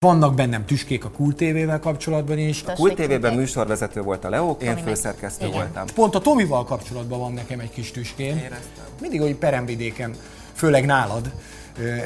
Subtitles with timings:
[0.00, 2.62] Vannak bennem tüskék a Cool TV-vel kapcsolatban is.
[2.62, 5.58] A Cool TV-ben műsorvezető volt a Leo, én főszerkesztő Igen.
[5.58, 5.86] voltam.
[5.94, 8.36] Pont a Tomival kapcsolatban van nekem egy kis tüském.
[8.36, 8.84] Éreztem.
[9.00, 10.14] Mindig, hogy peremvidéken,
[10.52, 11.32] főleg nálad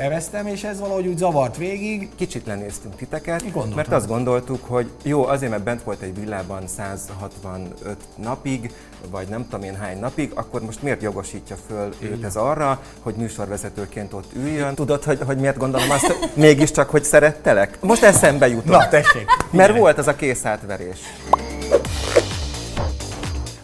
[0.00, 2.09] eveztem, és ez valahogy úgy zavart végig.
[2.14, 3.75] Kicsit lenéztünk titeket, Gondoltam.
[3.75, 8.73] mert azt gondoltuk, hogy jó, azért, mert bent volt egy villában 165 napig,
[9.11, 12.12] vagy nem tudom én hány napig, akkor most miért jogosítja föl Igen.
[12.12, 14.74] őt ez arra, hogy műsorvezetőként ott üljön?
[14.74, 17.79] Tudod, hogy, hogy miért gondolom azt, hogy mégiscsak, hogy szerettelek?
[17.80, 18.66] Most eszembe jutott.
[18.66, 19.27] Na, tessék.
[19.50, 19.80] Mert Igen.
[19.80, 20.98] volt az a kész átverés.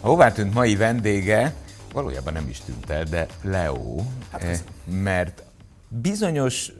[0.01, 1.53] A hová tűnt mai vendége,
[1.93, 3.95] valójában nem is tűnt el, de Leo,
[4.31, 4.63] hát az...
[4.85, 5.43] mert
[5.89, 6.71] bizonyos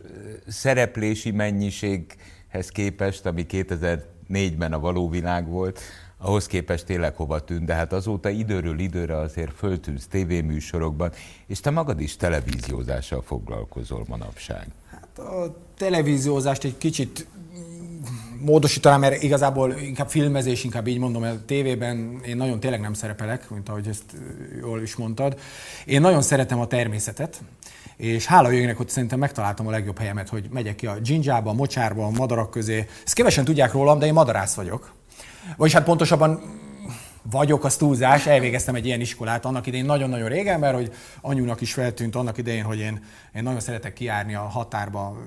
[0.47, 5.79] szereplési mennyiséghez képest, ami 2004-ben a való világ volt,
[6.17, 11.11] ahhoz képest tényleg hova tűnt, de hát azóta időről időre azért föltűnsz tévéműsorokban,
[11.47, 14.67] és te magad is televíziózással foglalkozol manapság.
[14.91, 17.27] Hát a televíziózást egy kicsit
[18.41, 23.49] módosítanám, mert igazából inkább filmezés, inkább így mondom, mert tévében én nagyon tényleg nem szerepelek,
[23.49, 24.15] mint ahogy ezt
[24.61, 25.39] jól is mondtad.
[25.85, 27.41] Én nagyon szeretem a természetet,
[27.99, 31.53] és hála jöjjnek, hogy szerintem megtaláltam a legjobb helyemet, hogy megyek ki a dzsindzsába, a
[31.53, 32.87] mocsárba, a madarak közé.
[33.05, 34.93] Ezt kevesen tudják rólam, de én madarász vagyok.
[35.57, 36.41] Vagyis hát pontosabban
[37.21, 41.73] vagyok, az túlzás, elvégeztem egy ilyen iskolát annak idején nagyon-nagyon régen, mert hogy anyunak is
[41.73, 43.03] feltűnt annak idején, hogy én,
[43.35, 45.17] én nagyon szeretek kiárni a határba,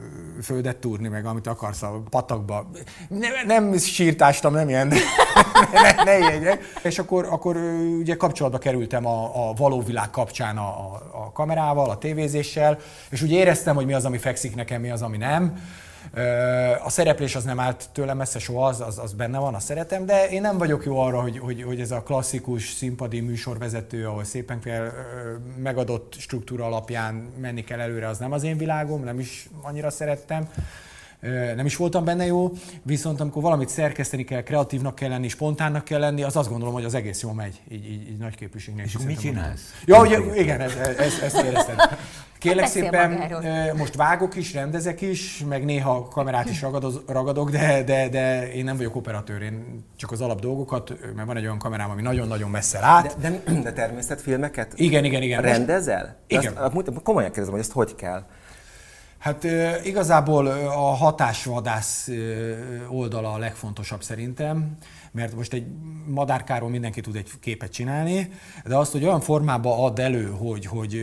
[0.42, 2.70] földet túrni, meg amit akarsz a patakba.
[3.08, 4.86] Nem, nem sírtástam, nem ilyen,
[5.82, 6.58] ne, ne ilyen.
[6.82, 7.56] És akkor, akkor
[7.98, 12.78] ugye kapcsolatba kerültem a, a való világ kapcsán a, a, a kamerával, a tévézéssel,
[13.10, 15.56] és úgy éreztem, hogy mi az, ami fekszik nekem, mi az, ami nem
[16.84, 20.06] a szereplés az nem állt tőlem messze soha, az, az, az benne van, azt szeretem,
[20.06, 24.24] de én nem vagyok jó arra, hogy, hogy, hogy ez a klasszikus színpadi műsorvezető, ahol
[24.24, 24.90] szépen kell
[25.62, 30.48] megadott struktúra alapján menni kell előre, az nem az én világom, nem is annyira szerettem
[31.56, 36.00] nem is voltam benne jó, viszont amikor valamit szerkeszteni kell, kreatívnak kell lenni, spontánnak kell
[36.00, 38.84] lenni, az azt gondolom, hogy az egész jól megy, így, így, így nagy képviségnél.
[38.84, 39.74] És mit csinálsz?
[39.84, 41.76] Ja, ugye, igen, ez, ez, ezt éreztem.
[42.38, 43.74] Kérlek hát szépen, magáról.
[43.76, 48.64] most vágok is, rendezek is, meg néha kamerát is ragadoz, ragadok, de, de, de én
[48.64, 52.50] nem vagyok operatőr, én csak az alap dolgokat, mert van egy olyan kamerám, ami nagyon-nagyon
[52.50, 53.16] messze lát.
[53.20, 55.42] De, de, de természetfilmeket igen, igen, igen.
[55.42, 56.16] rendezel?
[56.26, 56.56] Igen.
[56.56, 58.24] Azt, komolyan kérdezem, hogy ezt hogy kell?
[59.22, 59.46] Hát
[59.84, 62.08] igazából a hatásvadász
[62.88, 64.76] oldala a legfontosabb szerintem,
[65.10, 65.66] mert most egy
[66.06, 68.32] madárkáról mindenki tud egy képet csinálni,
[68.64, 71.00] de azt, hogy olyan formába ad elő, hogy, hogy,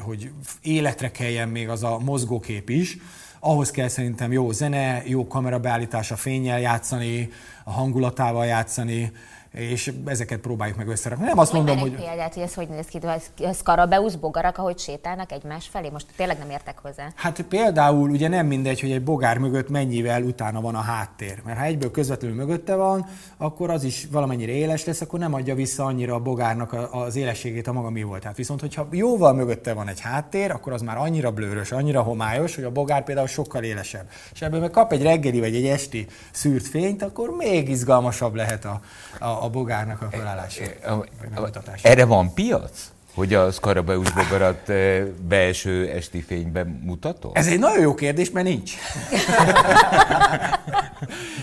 [0.00, 0.30] hogy
[0.62, 2.96] életre kelljen még az a mozgókép is,
[3.40, 7.28] ahhoz kell szerintem jó zene, jó kamerabeállítás, a fényjel játszani,
[7.64, 9.12] a hangulatával játszani,
[9.52, 11.24] és ezeket próbáljuk meg összerakni.
[11.24, 11.94] Nem azt mondom, hogy...
[11.94, 13.00] példát, hogy ez hogy néz ki,
[13.44, 15.88] ez Skarabeusz bogarak, ahogy sétálnak egymás felé?
[15.88, 17.12] Most tényleg nem értek hozzá.
[17.14, 21.42] Hát például ugye nem mindegy, hogy egy bogár mögött mennyivel utána van a háttér.
[21.44, 23.06] Mert ha egyből közvetlenül mögötte van,
[23.36, 27.66] akkor az is valamennyire éles lesz, akkor nem adja vissza annyira a bogárnak az élességét
[27.66, 28.24] a maga mi volt.
[28.24, 32.54] Hát viszont, hogyha jóval mögötte van egy háttér, akkor az már annyira blőrös, annyira homályos,
[32.54, 34.08] hogy a bogár például sokkal élesebb.
[34.32, 38.64] És ebből meg kap egy reggeli vagy egy esti szűrt fényt, akkor még izgalmasabb lehet
[38.64, 38.80] a,
[39.18, 40.62] a a bogárnak a felállása,
[41.82, 42.90] Erre van piac?
[43.14, 44.72] Hogy a Skarabeusz bogarat
[45.28, 47.30] belső esti fényben mutatod?
[47.34, 48.72] Ez egy nagyon jó kérdés, mert nincs.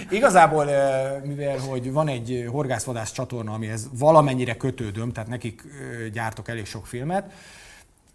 [0.09, 0.65] Igazából,
[1.23, 5.61] mivel hogy van egy horgászvadász csatorna, amihez valamennyire kötődöm, tehát nekik
[6.13, 7.31] gyártok elég sok filmet,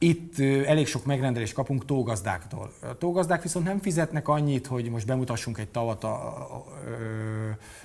[0.03, 2.73] itt elég sok megrendelést kapunk tógazdáktól.
[2.81, 6.65] A tógazdák viszont nem fizetnek annyit, hogy most bemutassunk egy tavat a, a,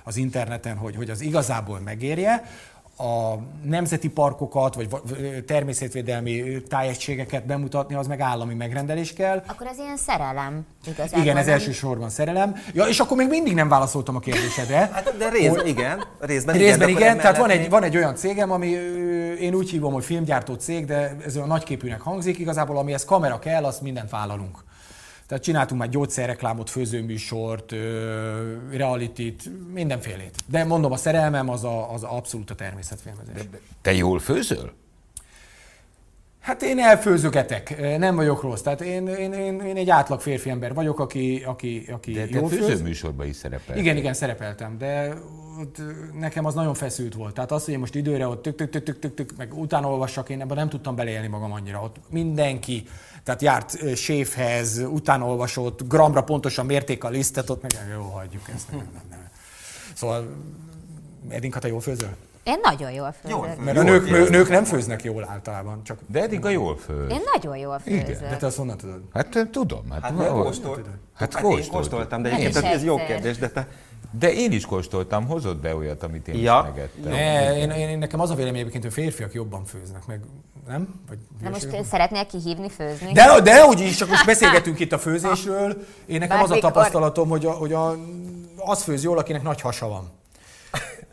[0.03, 2.43] az interneten, hogy, hogy az igazából megérje,
[2.97, 4.87] a nemzeti parkokat, vagy
[5.45, 9.43] természetvédelmi tájegységeket bemutatni, az meg állami megrendelés kell.
[9.47, 11.21] Akkor ez ilyen szerelem igazából.
[11.21, 12.55] Igen, ez elsősorban szerelem.
[12.73, 14.89] Ja, és akkor még mindig nem válaszoltam a kérdésedre.
[14.93, 16.03] hát, de részben igen.
[16.19, 17.01] Részben, részben igen.
[17.01, 17.17] igen.
[17.17, 18.67] Tehát van egy, van egy olyan cégem, ami
[19.39, 22.39] én úgy hívom, hogy filmgyártó cég, de ez olyan nagyképűnek hangzik.
[22.39, 24.57] Igazából, amihez kamera kell, azt mindent vállalunk.
[25.27, 27.73] Tehát csináltunk már gyógyszerreklámot, főzőműsort,
[28.71, 30.35] realitit, mindenfélét.
[30.45, 33.33] De mondom, a szerelmem az, a, az abszolút a természetfilmezés.
[33.33, 34.73] De, de te jól főzöl?
[36.47, 38.61] Hát én elfőzögetek, nem vagyok rossz.
[38.61, 42.49] Tehát én, én, én, én egy átlag férfi ember vagyok, aki, aki, aki de jól
[42.49, 42.65] főz.
[42.65, 43.77] főzőműsorban is szerepeltem.
[43.77, 45.13] Igen, igen, szerepeltem, de
[45.59, 45.77] ott
[46.19, 47.33] nekem az nagyon feszült volt.
[47.33, 49.89] Tehát az, hogy én most időre ott tök, tök, tök, tök, tök, tök meg utána
[49.91, 51.81] olvassak, én ebben nem tudtam beleélni magam annyira.
[51.81, 52.83] Ott mindenki,
[53.27, 58.71] tehát járt séfhez, utána olvasott, gramra pontosan mérték a lisztet, ott meg jó, hagyjuk ezt.
[58.71, 59.29] Nem, nem, nem.
[59.93, 60.27] Szóval
[61.29, 62.15] Edinka, te jól főzöl?
[62.43, 63.37] Én nagyon jól főzök.
[63.37, 65.99] Jól Mert a nők, nő, nők nem főznek jól általában, csak...
[66.07, 67.11] De Edinka jól főz.
[67.11, 68.19] Én nagyon jól főzök.
[68.19, 69.01] De te azt honnan tudod?
[69.13, 69.91] Hát tudom.
[69.91, 70.85] Hát, Hát kóstolt.
[71.15, 72.21] Hát Hát én kóstoltam.
[72.21, 73.67] de Én egyébként ez jó kérdés, de te...
[74.19, 76.65] De én is kóstoltam, hozott be olyat, amit én Ja.
[76.67, 77.11] is megettem.
[77.11, 80.19] Ne, én, én, nekem az a vélemény egyébként, hogy férfiak jobban főznek, meg
[80.67, 81.01] nem?
[81.07, 81.85] Vagy Na most hülyeségem?
[81.89, 83.11] szeretnél kihívni, főzni?
[83.11, 85.77] De, de úgy is, csak most beszélgetünk itt a főzésről.
[86.05, 86.71] Én nekem az a Bármikor.
[86.71, 87.95] tapasztalatom, hogy, a, hogy a,
[88.55, 90.09] az főz jól, akinek nagy hasa van.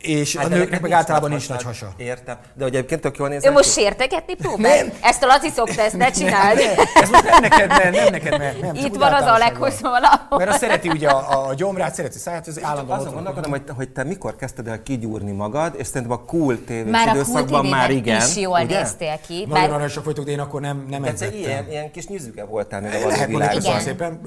[0.05, 1.93] És Hát a nőknek meg általában nincs nagy hasa.
[1.97, 2.37] Értem.
[2.53, 4.75] De hogy egyébként tök jól Ő nézel most sértegetni próbál?
[4.75, 4.91] Nem.
[5.01, 6.57] Ezt a Laci szokta, ezt ne csináld.
[7.01, 8.53] Ez most nem neked, nem, nem neked, nem.
[8.61, 9.23] nem Itt van az.
[9.25, 10.37] Alekhoz valahol.
[10.37, 13.23] Mert azt szereti ugye a, a gyomrát, szereti száját, ez állandóan Azon ott van.
[13.23, 17.07] gondolkodom, hogy, hogy te mikor kezdted el kigyúrni magad, és szerintem a cool tévés Már
[17.07, 18.21] a időszakban Cool már igen.
[18.21, 18.79] is jól ugye?
[18.79, 19.33] néztél ki.
[19.33, 21.39] Nagyon Bár aranyosak vagytok, de én akkor nem, nem De te edzettem.
[21.39, 23.79] ilyen, ilyen kis nyüzüge voltál még a való világban.
[23.79, 24.19] szépen.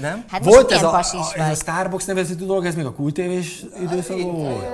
[0.00, 0.24] Nem?
[0.30, 0.98] Hát Volt ez a, a,
[1.50, 1.54] a.
[1.54, 4.64] Starbucks nevezetű dolog, ez még a kultévés időszakban volt?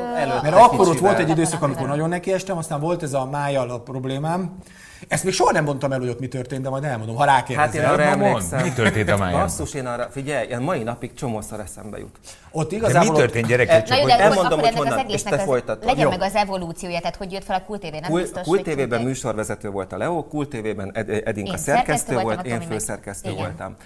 [0.42, 3.80] Mert akkor ott volt egy időszak, amikor nagyon nekiestem, aztán volt ez a májjal a
[3.80, 4.54] problémám.
[5.08, 7.48] Ezt még soha nem mondtam el, hogy ott mi történt, de majd elmondom, ha Hát
[7.50, 7.92] én rákérdezel.
[7.92, 8.62] arra emlékszem.
[8.62, 9.40] mi történt a máján?
[9.40, 12.18] Basszus, én arra, figyelj, ilyen mai napig csomószor eszembe jut.
[12.50, 13.80] ott De igazából mi ott- történt gyerekek?
[13.80, 15.84] Na Csak jó, hogy de elmondom, hogy honnan, és te folytatod.
[15.84, 18.46] legyen meg az evolúciója, tehát hogy jött fel a TV, nem biztos,
[18.88, 19.02] tudják.
[19.04, 20.22] műsorvezető volt a Leo,
[20.92, 23.76] Ed- Edinka szerkesztő volt, a én főszerkesztő voltam.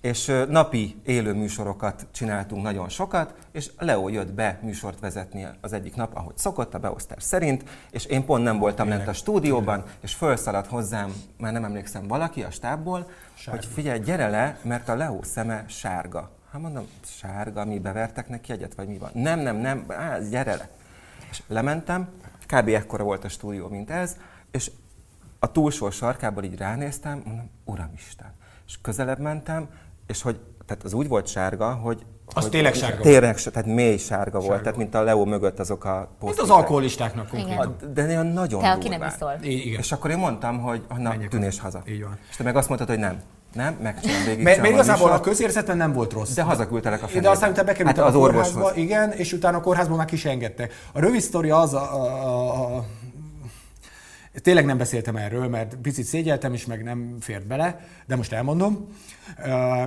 [0.00, 5.94] És napi élő műsorokat csináltunk nagyon sokat, és Leo jött be műsort vezetni az egyik
[5.94, 10.14] nap, ahogy szokott, a beosztás szerint, és én pont nem voltam lent a stúdióban, és
[10.14, 13.10] felszaladt hozzám, már nem emlékszem, valaki a stábból,
[13.46, 16.30] hogy figyelj, gyere le, mert a Leo szeme sárga.
[16.52, 19.10] Hát mondom, sárga, mi bevertek neki egyet, vagy mi van?
[19.12, 20.68] Nem, nem, nem, á, gyere le.
[21.30, 22.08] És lementem,
[22.46, 22.68] kb.
[22.68, 24.16] ekkora volt a stúdió, mint ez,
[24.50, 24.70] és
[25.38, 28.32] a túlsó sarkából így ránéztem, mondom, uramisten.
[28.66, 29.68] És közelebb mentem,
[30.10, 31.98] és hogy, tehát az úgy volt sárga, hogy...
[32.34, 33.08] Az hogy tényleg sárga volt.
[33.08, 37.28] Tényleg, tehát mély sárga, volt, tehát mint a Leo mögött azok a Mint az alkoholistáknak
[37.28, 37.76] konkrétan.
[37.94, 39.32] De olyan nagyon Te, aki nem iszol.
[39.42, 39.78] Igen.
[39.78, 41.78] És akkor én mondtam, hogy na, Menjek tűnés haza.
[41.78, 41.90] haza.
[41.92, 42.18] Így van.
[42.30, 43.20] És te meg azt mondtad, hogy nem.
[43.54, 44.44] Nem, megcsinálom végig.
[44.44, 46.34] Mert, mert igazából a közérzetben nem volt rossz.
[46.34, 47.30] De hazaküldtelek a De fenébe.
[47.30, 48.82] aztán utána bekerültem Hát a az kórházba, orvoshoz.
[48.82, 50.72] igen, és utána a kórházban már ki engedtek.
[50.92, 52.84] A rövid sztori az, a, a, a, a,
[54.42, 58.86] tényleg nem beszéltem erről, mert picit szégyeltem, és meg nem fért bele, de most elmondom.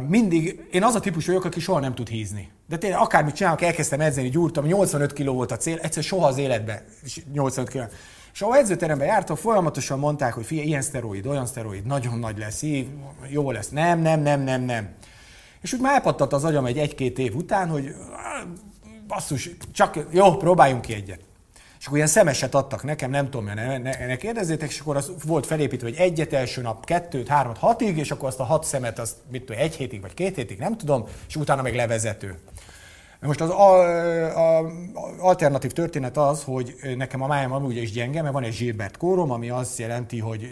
[0.07, 2.51] Mindig, én az a típus vagyok, aki soha nem tud hízni.
[2.69, 6.37] De tényleg akármit csinálok, elkezdtem edzeni, gyúrtam, 85 kg volt a cél, egyszer soha az
[6.37, 6.81] életben
[7.33, 7.89] 85 kg.
[8.33, 12.61] És ahol edzőteremben jártam, folyamatosan mondták, hogy figyelj, ilyen szteroid, olyan szteroid, nagyon nagy lesz,
[12.61, 12.89] így,
[13.29, 13.69] jó lesz.
[13.69, 14.89] Nem, nem, nem, nem, nem.
[15.61, 17.95] És úgy már elpattant az agyam egy egy-két év után, hogy
[19.07, 21.19] basszus, csak jó, próbáljunk ki egyet.
[21.83, 25.11] És akkor ilyen szemeset adtak nekem, nem tudom, ne, ne, ne kérdezzétek, és akkor az
[25.25, 28.99] volt felépítve, hogy egyet első nap, kettőt, hármat, hatig, és akkor azt a hat szemet,
[28.99, 32.37] azt mit tudom, egy hétig vagy két hétig, nem tudom, és utána meg levezető.
[33.19, 33.79] Most az a,
[34.37, 34.69] a, a
[35.19, 39.31] alternatív történet az, hogy nekem a májam amúgy is gyenge, mert van egy Gilbert kórom,
[39.31, 40.49] ami azt jelenti, hogy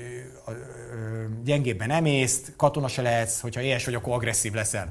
[1.43, 4.89] gyengébben nem észt, katona se lehetsz, hogyha éhes vagy, akkor agresszív leszel.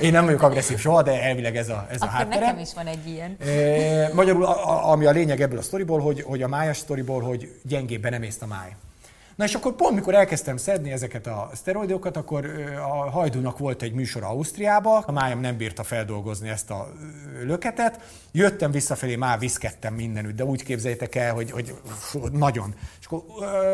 [0.00, 2.40] Én nem vagyok agresszív soha, de elvileg ez a, ez a Akkor hátterem.
[2.40, 3.36] nekem is van egy ilyen.
[3.40, 7.22] E, magyarul, a, a, ami a lényeg ebből a sztoriból, hogy, hogy a májas sztoriból,
[7.22, 8.70] hogy gyengébben nem észt a máj.
[9.40, 12.46] Na és akkor pont mikor elkezdtem szedni ezeket a szteroidokat, akkor
[12.76, 16.88] a Hajdúnak volt egy műsor Ausztriába, a májam nem bírta feldolgozni ezt a
[17.42, 18.00] löketet,
[18.32, 21.74] jöttem visszafelé, már viszkedtem mindenütt, de úgy képzeljétek el, hogy, hogy
[22.32, 22.74] nagyon.
[23.00, 23.22] És akkor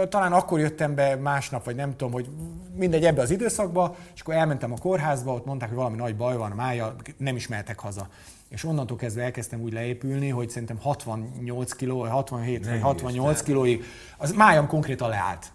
[0.08, 2.28] talán akkor jöttem be másnap, vagy nem tudom, hogy
[2.76, 6.36] mindegy ebbe az időszakba, és akkor elmentem a kórházba, ott mondták, hogy valami nagy baj
[6.36, 8.08] van mája, nem is mehetek haza.
[8.48, 13.84] És onnantól kezdve elkezdtem úgy leépülni, hogy szerintem 68 kiló, 67 vagy 68 kilóig,
[14.16, 15.54] az májam konkrétan leállt.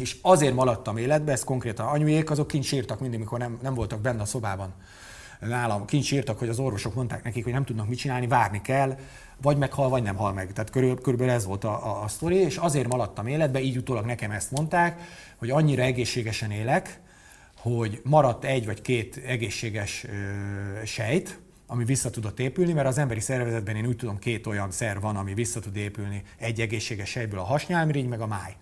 [0.00, 4.00] És azért maradtam életbe, ez konkrétan anyujék, azok kint sírtak mindig, mikor nem, nem voltak
[4.00, 4.74] benne a szobában.
[5.40, 8.98] Nálam kint sírtak, hogy az orvosok mondták nekik, hogy nem tudnak mit csinálni, várni kell,
[9.42, 10.52] vagy meghal, vagy nem hal meg.
[10.52, 14.04] Tehát körül, körülbelül ez volt a, a, a sztori, és azért maradtam életbe, így utólag
[14.04, 15.00] nekem ezt mondták,
[15.36, 17.00] hogy annyira egészségesen élek,
[17.58, 23.20] hogy maradt egy vagy két egészséges ö, sejt, ami vissza tudott épülni, mert az emberi
[23.20, 27.40] szervezetben én úgy tudom, két olyan szerv van, ami vissza tud épülni egy egészséges sejtből,
[27.40, 28.56] a hasnyálmirigy, meg a máj.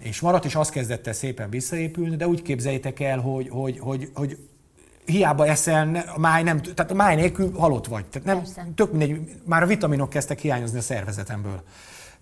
[0.00, 4.10] És maradt, és az kezdett el szépen visszaépülni, de úgy képzeljétek el, hogy, hogy, hogy,
[4.14, 4.38] hogy
[5.04, 8.06] hiába eszel, máj nem, tehát a máj nélkül halott vagy.
[8.06, 8.68] Tehát nem, Persze.
[8.74, 11.62] tök mindegy, már a vitaminok kezdtek hiányozni a szervezetemből.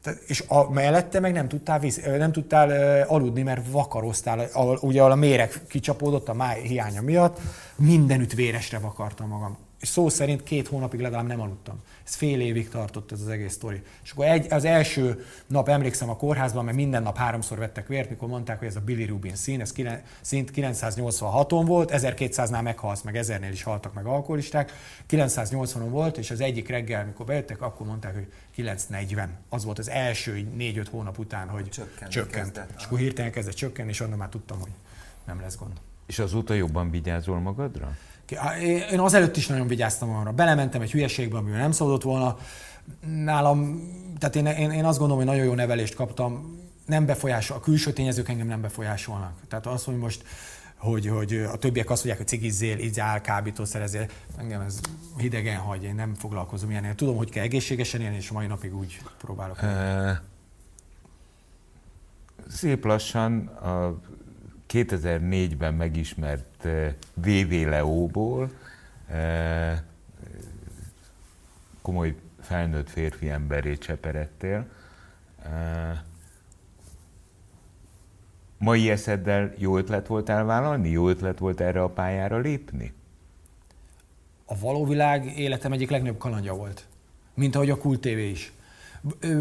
[0.02, 4.48] Tehát, és a, mellette meg nem tudtál, visz, nem tudtál aludni, mert vakaroztál,
[4.80, 7.40] ugye a méreg kicsapódott a máj hiánya miatt,
[7.76, 9.56] mindenütt véresre vakartam magam.
[9.80, 11.82] És szó szerint két hónapig legalább nem aludtam.
[12.06, 13.82] Ez fél évig tartott ez az egész sztori.
[14.04, 18.10] És akkor egy, az első nap emlékszem a kórházban, mert minden nap háromszor vettek vért,
[18.10, 19.72] mikor mondták, hogy ez a Billy Rubin szín, ez
[20.20, 24.72] szint 986-on volt, 1200-nál meghalsz, meg 1000-nél is haltak meg alkoholisták,
[25.10, 29.36] 980-on volt, és az egyik reggel, mikor bejöttek, akkor mondták, hogy 940.
[29.48, 32.10] Az volt az első 4-5 hónap után, hogy csökkent.
[32.10, 32.44] csökkent.
[32.44, 34.72] Kezdett, és akkor hirtelen kezdett csökkenni, és onnan már tudtam, hogy
[35.24, 35.72] nem lesz gond.
[36.06, 37.96] És azóta jobban vigyázol magadra?
[38.90, 40.32] Én azelőtt is nagyon vigyáztam arra.
[40.32, 42.38] Belementem egy hülyeségbe, amivel nem szabadott volna.
[43.06, 46.56] Nálam, tehát én, én, én azt gondolom, hogy nagyon jó nevelést kaptam.
[46.86, 49.32] Nem befolyásol, a külső tényezők engem nem befolyásolnak.
[49.48, 50.22] Tehát az, hogy most
[50.78, 54.06] hogy, hogy a többiek azt mondják, hogy cigizzél, igyál, kábítószerezél.
[54.36, 54.80] Engem ez
[55.16, 56.96] hidegen hagy, én nem foglalkozom ilyen.
[56.96, 59.62] Tudom, hogy kell egészségesen élni, és mai napig úgy próbálok.
[59.62, 60.22] E,
[62.48, 64.00] szép lassan a
[64.68, 66.68] 2004-ben megismert
[67.14, 68.50] VV Leóból
[71.82, 74.66] komoly felnőtt férfi emberé cseperedtél.
[78.58, 80.88] Mai eszeddel jó ötlet volt elvállalni?
[80.88, 82.92] Jó ötlet volt erre a pályára lépni?
[84.44, 86.86] A való világ életem egyik legnagyobb kalandja volt.
[87.34, 88.52] Mint ahogy a Kult TV is.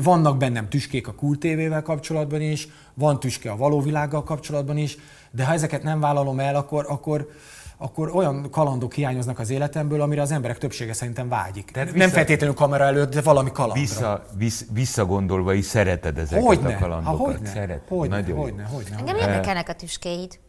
[0.03, 4.97] Vannak bennem tüskék a Kult TV-vel kapcsolatban is, van tüske a való világgal kapcsolatban is,
[5.31, 7.29] de ha ezeket nem vállalom el, akkor, akkor,
[7.77, 11.71] akkor olyan kalandok hiányoznak az életemből, amire az emberek többsége szerintem vágyik.
[11.71, 13.81] Tehát vissza, nem feltétlenül kamera előtt, de valami kalandra.
[13.81, 17.17] Vissza, vissz, visszagondolva is szereted ezeket hogyne, a kalandokat.
[17.17, 17.81] Ha, hogyne, Szeret.
[17.87, 19.11] Hogyne, Nagyon hogyne, hogyne, hogyne.
[19.11, 20.39] Engem érdekelnek a tüskéid.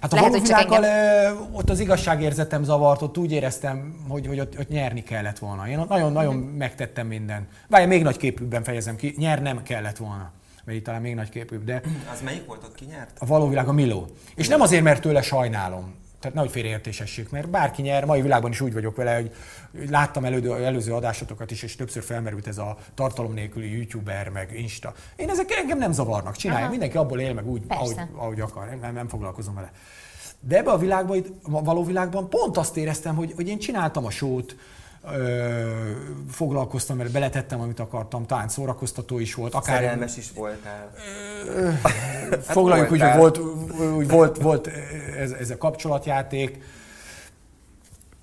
[0.00, 1.48] Hát a Lehet, világgal engem...
[1.52, 5.68] ott az igazságérzetem zavart, ott úgy éreztem, hogy, hogy ott, ott nyerni kellett volna.
[5.68, 6.56] Én nagyon-nagyon mm.
[6.56, 7.48] megtettem minden.
[7.68, 10.30] Várj, még nagy képűbben fejezem ki, nyernem kellett volna
[10.66, 11.80] mert itt talán még nagy képűbb, de...
[12.12, 13.10] Az melyik volt ott, ki nyert?
[13.18, 14.06] A való világ a Miló.
[14.34, 15.94] És nem azért, mert tőle sajnálom.
[16.20, 19.30] Tehát nehogy félreértésessék, mert bárki nyer, mai világban is úgy vagyok vele, hogy
[19.90, 24.94] láttam elődő, előző adásotokat is, és többször felmerült ez a tartalom nélküli youtuber, meg Insta.
[25.16, 28.94] Én ezek engem nem zavarnak, csinálják, mindenki abból él meg úgy, ahogy, ahogy akar, nem,
[28.94, 29.72] nem foglalkozom vele.
[30.40, 34.10] De ebbe a világban, a való világban pont azt éreztem, hogy, hogy én csináltam a
[34.10, 34.56] sót,
[35.14, 35.70] ö,
[36.30, 39.54] foglalkoztam, mert beletettem, amit akartam, talán szórakoztató is volt.
[39.54, 40.92] Akár Szerelmes is voltál.
[41.56, 41.70] Ö,
[42.30, 43.38] hát foglaljuk úgy, hogy volt,
[43.96, 44.70] úgy volt, volt
[45.16, 46.58] ez, ez a kapcsolatjáték,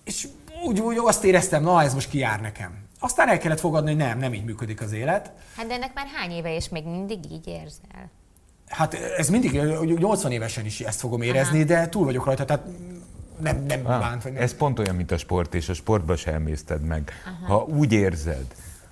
[0.04, 0.28] és
[0.66, 2.82] úgy, úgy azt éreztem, na ez most kijár nekem.
[3.00, 5.32] Aztán el kellett fogadni, hogy nem, nem így működik az élet.
[5.56, 8.12] Hát de ennek már hány éve, és még mindig így érzel?
[8.68, 9.52] Hát ez mindig,
[9.98, 11.66] 80 évesen is ezt fogom érezni, Aha.
[11.68, 12.66] de túl vagyok rajta, tehát
[13.40, 14.24] nem, nem ah, bánt.
[14.24, 14.42] Vagy nem.
[14.42, 17.12] Ez pont olyan, mint a sport, és a sportba sem emészted meg.
[17.26, 17.54] Aha.
[17.54, 18.46] Ha úgy érzed,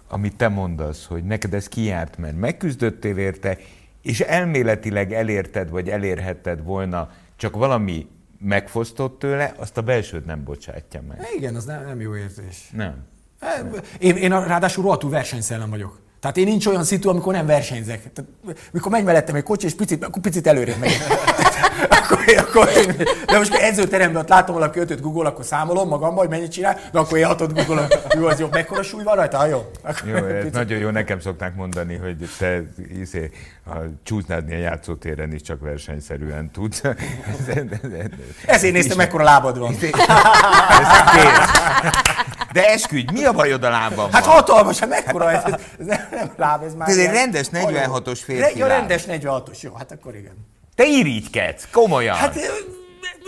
[0.08, 3.58] amit te mondasz, hogy neked ez kiárt, mert megküzdöttél érte,
[4.02, 7.10] és elméletileg elérted, vagy elérhetted volna,
[7.42, 8.08] csak valami
[8.40, 11.28] megfosztott tőle, azt a belsőd nem bocsátja meg.
[11.36, 12.70] Igen, az nem, nem jó érzés.
[12.74, 13.06] Nem.
[14.00, 16.00] Én, én ráadásul rohadtul versenyszellem vagyok.
[16.22, 18.14] Tehát én nincs olyan szitu, amikor nem versenyzek.
[18.14, 18.32] Tehát,
[18.72, 21.02] mikor megy mellettem egy kocsi, és picit, akkor picit előrébb megyek.
[22.00, 22.70] akkor, akkor,
[23.26, 27.00] de most edzőteremben ott látom valaki ötöt Google, akkor számolom magamban, hogy mennyit csinál, de
[27.00, 29.46] akkor én hatot Google, jó, az jó, mekkora súly van rajta?
[29.46, 29.72] Jó.
[29.82, 32.64] Akkor jó, ez nagyon jó, nekem szokták mondani, hogy te
[33.00, 33.32] izé,
[33.66, 36.82] a csúsznádni a játszótéren is csak versenyszerűen tudsz.
[38.46, 39.76] Ezért néztem, mekkora lábad van.
[39.82, 39.88] Ez
[41.14, 42.41] kész.
[42.54, 44.12] De esküdj, mi a bajod a lábam?
[44.12, 45.44] Hát hatalmas, hát mekkora ez,
[45.80, 46.90] ez nem, nem láb, ez már...
[46.90, 50.48] Ez egy rendes 46-os férfi Ja, rendes 46-os, jó, hát akkor igen.
[50.76, 52.16] Te irigykedsz, komolyan.
[52.16, 52.36] Hát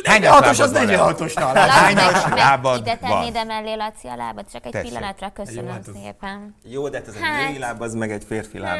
[0.03, 1.70] 46-os az 46-os talán.
[1.70, 4.89] Hányas lábad Ide tennéd emellé, Laci, a lábad, csak egy Tessék.
[4.89, 6.56] pillanatra, köszönöm hát szépen.
[6.63, 7.42] Jó, de hát ez hát.
[7.42, 8.80] egy női láb, az meg egy férfi láb.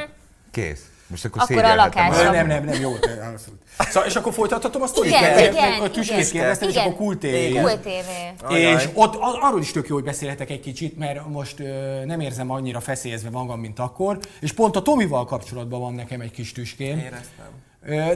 [0.52, 0.93] Kész.
[1.14, 2.18] Most akkor, akkor a lakás.
[2.18, 2.94] Nem, nem, nem, nem, jó.
[3.78, 5.12] Szóval, és akkor folytathatom a sztorit?
[5.12, 5.82] Igen, igen, igen.
[5.82, 7.60] A tüskét kérdeztem, és akkor Kult TV.
[7.62, 8.52] Kult TV.
[8.52, 11.64] És ott arról is tök jó, hogy beszélhetek egy kicsit, mert most
[12.06, 14.20] nem érzem annyira feszélyezve magam, mint akkor.
[14.40, 16.98] És pont a Tomival kapcsolatban van nekem egy kis tüském.
[16.98, 17.46] Éreztem.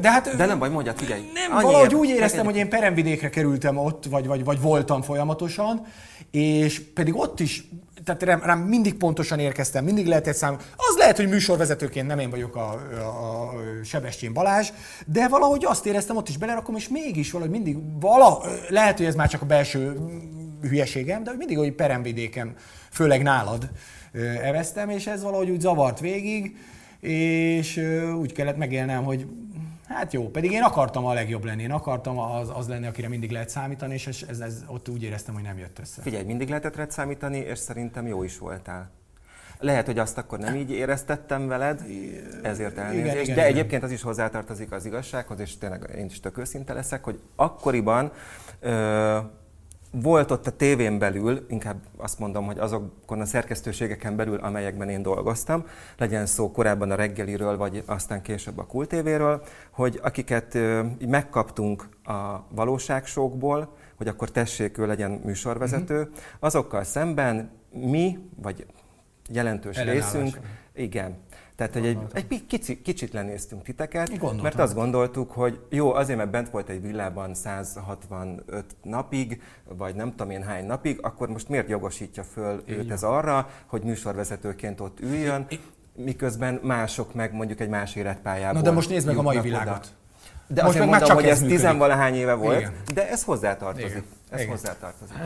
[0.01, 1.21] De, hát, De nem baj, mondja, figyelj.
[1.33, 5.85] Nem, valahogy úgy éreztem, hogy én peremvidékre kerültem ott, vagy, vagy, vagy voltam folyamatosan,
[6.31, 7.63] és pedig ott is
[8.07, 10.57] tehát rám, rám mindig pontosan érkeztem, mindig lehetett szám.
[10.75, 14.69] Az lehet, hogy műsorvezetőként nem én vagyok a, a, a Sebestyén Balázs,
[15.05, 19.15] de valahogy azt éreztem, ott is belerakom, és mégis valahogy mindig, vala, lehet, hogy ez
[19.15, 19.97] már csak a belső
[20.61, 22.55] hülyeségem, de mindig, hogy peremvidéken,
[22.91, 23.69] főleg nálad
[24.41, 26.55] eveztem, és ez valahogy úgy zavart végig,
[26.99, 27.77] és
[28.19, 29.25] úgy kellett megélnem, hogy
[29.88, 33.32] Hát jó, pedig én akartam a legjobb lenni, én akartam az, az lenni, akire mindig
[33.32, 36.01] lehet számítani, és ez, ez, ez, ott úgy éreztem, hogy nem jött össze.
[36.01, 38.91] Figyelj, mindig lehetett rád számítani, és szerintem jó is voltál.
[39.60, 41.82] Lehet, hogy azt akkor nem így éreztettem veled,
[42.44, 43.56] ezért elnézést, igen, igen, de igen.
[43.56, 48.12] egyébként az is hozzátartozik az igazsághoz, és tényleg én is tök őszinte leszek, hogy akkoriban
[48.60, 49.17] ö,
[49.91, 55.01] volt ott a tévén belül, inkább azt mondom, hogy azokon a szerkesztőségeken belül, amelyekben én
[55.01, 55.65] dolgoztam,
[55.98, 60.56] legyen szó korábban a reggeliről, vagy aztán később a kultévéről, hogy akiket
[61.00, 66.15] így megkaptunk a valóságsókból, hogy akkor tessék, ő legyen műsorvezető, uh-huh.
[66.39, 68.65] azokkal szemben mi, vagy
[69.29, 70.39] jelentős részünk,
[70.74, 71.17] igen,
[71.57, 76.29] tehát, hogy egy, egy kicsi, kicsit lenéztünk titeket, mert azt gondoltuk, hogy jó, azért, mert
[76.29, 81.69] bent volt egy villában 165 napig, vagy nem tudom én hány napig, akkor most miért
[81.69, 82.79] jogosítja föl Igen.
[82.79, 85.59] őt ez arra, hogy műsorvezetőként ott üljön, I,
[85.95, 89.75] miközben mások meg mondjuk egy más életpályából Na de most nézd meg a mai világot.
[89.75, 89.87] Oda.
[90.47, 92.73] De most meg mondom, már csak hogy ez tizenvalahány éve volt, Igen.
[92.93, 93.87] de ez hozzátartozik.
[93.87, 94.03] Igen.
[94.29, 94.51] Ez Igen.
[94.51, 95.17] hozzátartozik.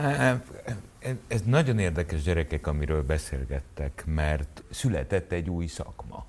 [1.26, 6.26] Ez nagyon érdekes gyerekek, amiről beszélgettek, mert született egy új szakma,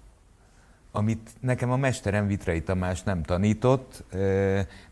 [0.92, 4.04] amit nekem a mesterem Vitrai Tamás nem tanított,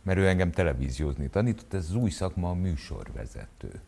[0.01, 3.81] mert ő engem televíziózni tanított, ez az új szakma a műsorvezető.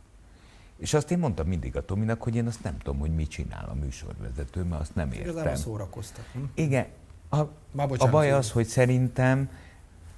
[0.78, 3.70] És azt én mondtam mindig a Tominak, hogy én azt nem tudom, hogy mit csinál
[3.70, 5.30] a műsorvezető, mert azt nem értem.
[5.30, 6.26] Igazából szórakoztak.
[6.34, 6.40] Hm?
[6.54, 6.86] Igen.
[7.30, 7.40] A,
[7.98, 9.50] a baj az, hogy szerintem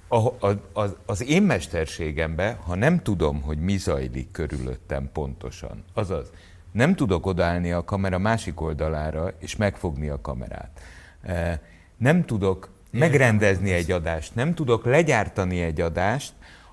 [0.08, 6.32] a, a, az, az én mesterségemben, ha nem tudom, hogy mi zajlik körülöttem pontosan, azaz
[6.72, 10.80] nem tudok odállni a kamera másik oldalára és megfogni a kamerát.
[11.22, 11.60] E,
[11.96, 16.32] nem tudok megrendezni egy adást, nem tudok legyártani egy adást,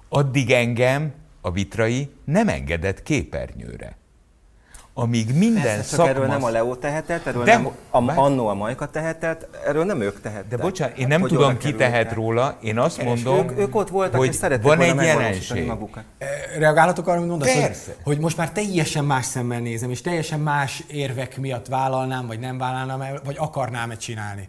[0.09, 3.97] addig engem a vitrai nem engedett képernyőre
[4.93, 6.09] amíg minden Persze, szakma...
[6.09, 10.01] erről nem a Leo tehetett, erről de, nem a, annó a Majka tehetett, erről nem
[10.01, 10.47] ők tehettek.
[10.47, 12.13] De bocsánat, én nem hogy tudom, ki tehet el.
[12.13, 15.65] róla, én azt és mondom, ők, ők ott voltak, hogy és van egy jelenség.
[15.65, 16.03] magukat.
[16.17, 20.39] Eh, reagálhatok arra, hogy mondasz, hogy, hogy most már teljesen más szemmel nézem, és teljesen
[20.39, 24.47] más érvek miatt vállalnám, vagy nem vállalnám el, vagy akarnám-e csinálni.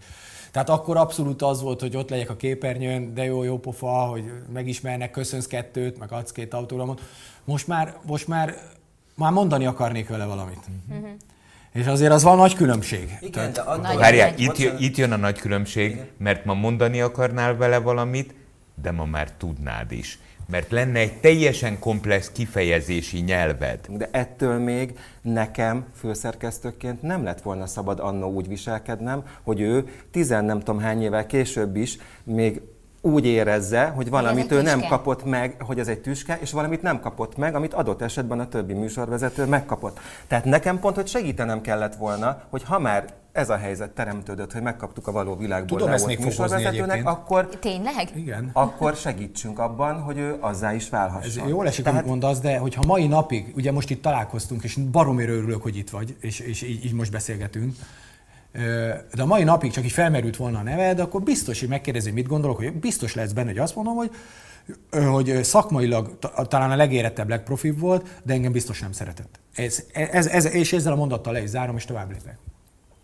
[0.50, 4.32] Tehát akkor abszolút az volt, hogy ott legyek a képernyőn, de jó, jó pofa, hogy
[4.52, 7.00] megismernek, köszönsz kettőt, meg adsz két autóramot.
[7.44, 8.56] Most már, most már
[9.14, 10.60] már mondani akarnék vele valamit.
[10.90, 11.08] Uh-huh.
[11.72, 13.16] És azért az van nagy különbség.
[13.20, 16.06] Igen, Tehát, de Várjál, itt, jön, itt jön a nagy különbség, Igen.
[16.16, 18.34] mert ma mondani akarnál vele valamit,
[18.82, 20.18] de ma már tudnád is.
[20.46, 23.78] Mert lenne egy teljesen komplex kifejezési nyelved.
[23.88, 30.44] De ettől még nekem főszerkesztőként nem lett volna szabad annó úgy viselkednem, hogy ő tizen
[30.44, 32.60] nem tudom hány évvel később is még
[33.04, 37.00] úgy érezze, hogy valamit ő nem kapott meg, hogy ez egy tüske, és valamit nem
[37.00, 40.00] kapott meg, amit adott esetben a többi műsorvezető megkapott.
[40.26, 44.62] Tehát nekem pont, hogy segítenem kellett volna, hogy ha már ez a helyzet teremtődött, hogy
[44.62, 48.10] megkaptuk a való világból Tudom ezt még műsorvezetőnek, akkor, Tényleg?
[48.14, 48.50] Igen.
[48.52, 51.44] akkor segítsünk abban, hogy ő azzá is válhasson.
[51.44, 51.98] Ez jól esik, Tehát...
[51.98, 55.90] amit mondasz, de hogyha mai napig, ugye most itt találkoztunk, és baromira örülök, hogy itt
[55.90, 57.74] vagy, és, és így, így most beszélgetünk,
[59.14, 62.26] de a mai napig csak így felmerült volna a neved, akkor biztos, hogy megkérdezi, mit
[62.26, 64.10] gondolok, hogy biztos lesz benne, hogy azt mondom, hogy
[64.90, 69.40] hogy szakmailag talán a legérettebb, legprofibb volt, de engem biztos nem szeretett.
[69.54, 72.38] Ez, ez, ez, és ezzel a mondattal le is zárom, és tovább lépek.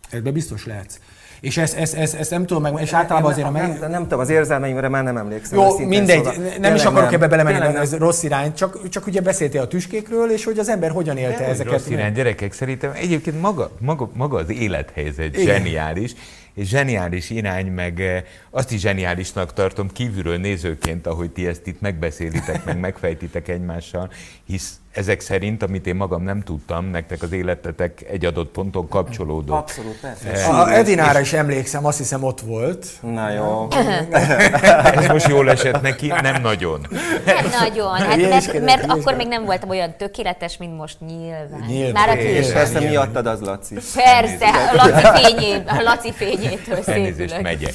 [0.09, 0.99] Ebben biztos lehetsz.
[1.41, 3.79] És ezt, ezt, ezt, ezt nem tudom meg, és általában azért a meg...
[3.79, 5.59] Nem, nem tudom, az érzelmeimre már nem emlékszem.
[5.59, 7.13] Jó, mindegy, szóval nem is akarok nem.
[7.13, 10.69] ebbe belemenni, mert ez rossz irány, csak, csak ugye beszéltél a tüskékről, és hogy az
[10.69, 11.71] ember hogyan élte nem, ezeket.
[11.71, 15.55] Rossz irány, gyerekek, szerintem egyébként maga, maga, maga az élethelyzet Igen.
[15.55, 16.13] zseniális,
[16.53, 21.81] és zseniális irány, meg eh, azt is zseniálisnak tartom kívülről nézőként, ahogy ti ezt itt
[21.81, 24.11] megbeszélitek, meg megfejtitek egymással,
[24.45, 29.57] hisz ezek szerint, amit én magam nem tudtam, nektek az életetek egy adott ponton kapcsolódott.
[29.57, 30.31] Abszolút, persze.
[30.31, 32.87] Eh, a Edinára is emlékszem, azt hiszem ott volt.
[33.01, 33.67] Na jó.
[34.95, 36.07] Ez most jól esett neki?
[36.07, 36.87] Nem nagyon.
[37.25, 41.63] Nem nagyon, hát mert, mert akkor még nem voltam olyan tökéletes, mint most nyilván.
[41.67, 42.07] Nyilván.
[42.07, 43.75] Már és persze miattad az Laci.
[43.93, 47.73] Persze, a Laci, fényé, a Laci fényétől Elnézést, megyek.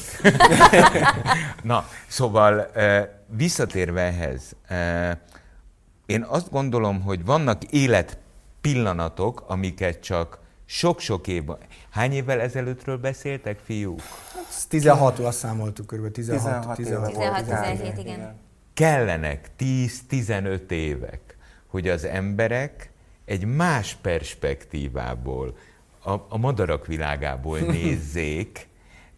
[1.63, 5.11] Na, szóval eh, visszatérve ehhez, eh,
[6.07, 8.19] én azt gondolom, hogy vannak élet
[8.61, 11.43] pillanatok, amiket csak sok-sok év...
[11.91, 14.01] Hány évvel ezelőttről beszéltek, fiúk?
[14.69, 18.37] 16 azt számoltuk körülbelül, 16, 16, 16, 17, igen.
[18.75, 22.91] Kellenek 10-15 évek, hogy az emberek
[23.25, 25.57] egy más perspektívából,
[26.05, 28.69] a, a madarak világából nézzék,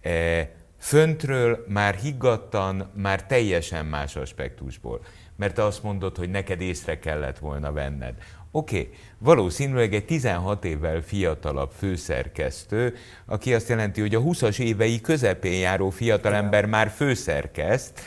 [0.01, 5.01] e, föntről már higgadtan, már teljesen más aspektusból
[5.38, 8.14] mert te azt mondod, hogy neked észre kellett volna venned.
[8.51, 8.92] Oké, okay.
[9.18, 12.94] valószínűleg egy 16 évvel fiatalabb főszerkesztő,
[13.27, 18.01] aki azt jelenti, hogy a 20-as évei közepén járó fiatalember már főszerkeszt,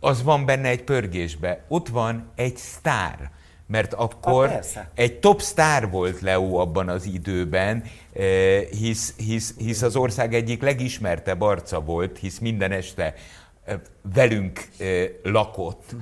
[0.00, 1.64] az van benne egy pörgésbe.
[1.68, 3.30] Ott van egy sztár,
[3.66, 9.82] mert akkor ha, egy top sztár volt Leo abban az időben, eh, hisz, hisz, hisz
[9.82, 13.14] az ország egyik legismertebb arca volt, hisz minden este
[13.64, 13.80] eh,
[14.14, 15.94] velünk eh, lakott.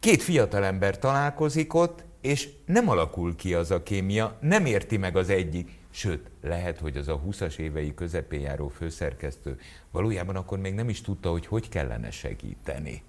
[0.00, 5.28] Két fiatalember találkozik ott, és nem alakul ki az a kémia, nem érti meg az
[5.28, 9.58] egyik, sőt, lehet, hogy az a 20-as évei közepén járó főszerkesztő
[9.90, 13.02] valójában akkor még nem is tudta, hogy hogy kellene segíteni.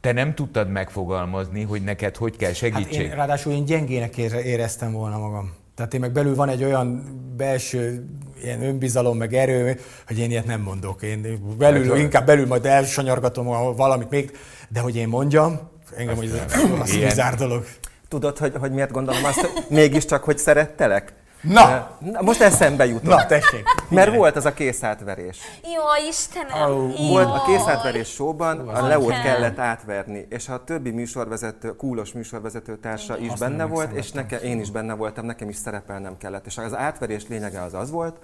[0.00, 3.00] Te nem tudtad megfogalmazni, hogy neked hogy kell segítség?
[3.00, 5.54] Hát én, ráadásul én gyengének éreztem volna magam.
[5.74, 7.02] Tehát én meg belül van egy olyan
[7.36, 8.06] belső
[8.42, 11.02] ilyen önbizalom, meg erő, hogy én ilyet nem mondok.
[11.02, 14.36] Én belül, inkább belül majd elsanyargatom valamit még,
[14.68, 15.60] de hogy én mondjam,
[15.96, 16.42] engem hogy
[16.82, 17.66] ez bizár dolog.
[18.08, 21.12] Tudod, hogy, hogy miért gondolom azt, hogy mégiscsak, hogy szerettelek?
[21.40, 21.96] Na!
[22.00, 23.04] Na most eszembe jutott.
[23.04, 23.64] Na, tessék.
[23.88, 25.38] Mert volt az a készátverés.
[25.62, 26.70] Jó, Istenem!
[26.70, 32.76] Oh, volt a készátverés showban, a Leót kellett átverni, és a többi műsorvezető, kúlos műsorvezető
[32.76, 36.46] társa is Azt benne volt, és nekem, én is benne voltam, nekem is szerepelnem kellett.
[36.46, 38.16] És az átverés lényege az az volt,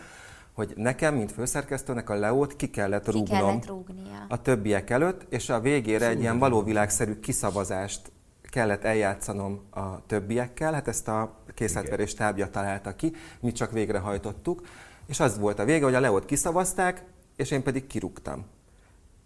[0.53, 5.49] hogy nekem, mint főszerkesztőnek a Leót ki kellett rúgnom ki kellett a többiek előtt, és
[5.49, 8.01] a végére egy ilyen valóvilágszerű kiszavazást
[8.57, 14.63] kellett eljátszanom a többiekkel, hát ezt a készletverés tábja találta ki, mi csak végrehajtottuk,
[15.07, 17.03] és az volt a vége, hogy a Leót kiszavazták,
[17.37, 18.45] és én pedig kirúgtam.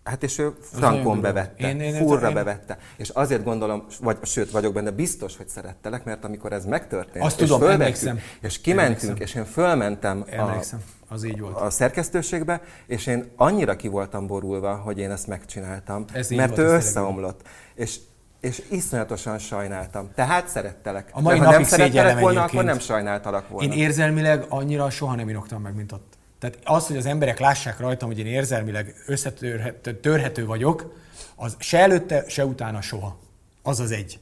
[0.04, 2.34] Hát és ő frankon bevette, én, én, furra én...
[2.34, 2.78] bevette.
[2.96, 7.40] És azért gondolom, vagy sőt vagyok benne, biztos, hogy szerettelek, mert amikor ez megtörtént, Azt
[7.40, 8.18] és tudom, emlékszem.
[8.40, 9.26] és kimentünk, emlékszem.
[9.26, 10.82] és én fölmentem emlékszem.
[11.08, 11.56] A, az így volt.
[11.56, 16.64] a szerkesztőségbe, és én annyira ki voltam borulva, hogy én ezt megcsináltam, ez mert ő
[16.64, 17.48] összeomlott.
[17.74, 17.98] És
[18.40, 20.10] és iszonyatosan sajnáltam.
[20.14, 21.08] Tehát szerettelek.
[21.12, 23.72] A mai De ha nem szerettelek volna, akkor nem sajnáltalak volna.
[23.72, 26.18] Én érzelmileg annyira soha nem inoktam meg, mint ott.
[26.38, 30.94] Tehát az, hogy az emberek lássák rajtam, hogy én érzelmileg összetörhető vagyok,
[31.36, 33.18] az se előtte, se utána soha.
[33.62, 34.18] Az az egy.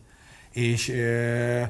[0.53, 1.63] És ö,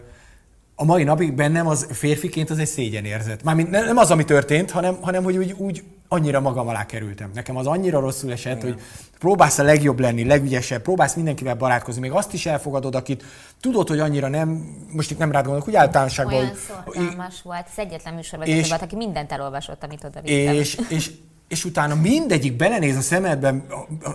[0.75, 3.43] a mai napig bennem az férfiként az egy szégyenérzet.
[3.43, 7.31] Mármint nem az, ami történt, hanem, hanem hogy úgy, úgy annyira magam alá kerültem.
[7.35, 8.73] Nekem az annyira rosszul esett, Igen.
[8.73, 8.83] hogy
[9.19, 13.25] próbálsz a legjobb lenni, legügyesebb, próbálsz mindenkivel barátkozni, még azt is elfogadod, akit
[13.61, 14.49] tudod, hogy annyira nem,
[14.93, 16.35] most itt nem rád gondolok, úgy általánosságban.
[16.35, 20.55] Olyan szorgalmas volt, az egyetlen műsorvezető volt, aki mindent elolvasott, amit oda vittem.
[20.55, 21.11] És, és,
[21.49, 23.67] és utána mindegyik belenéz a szemedben,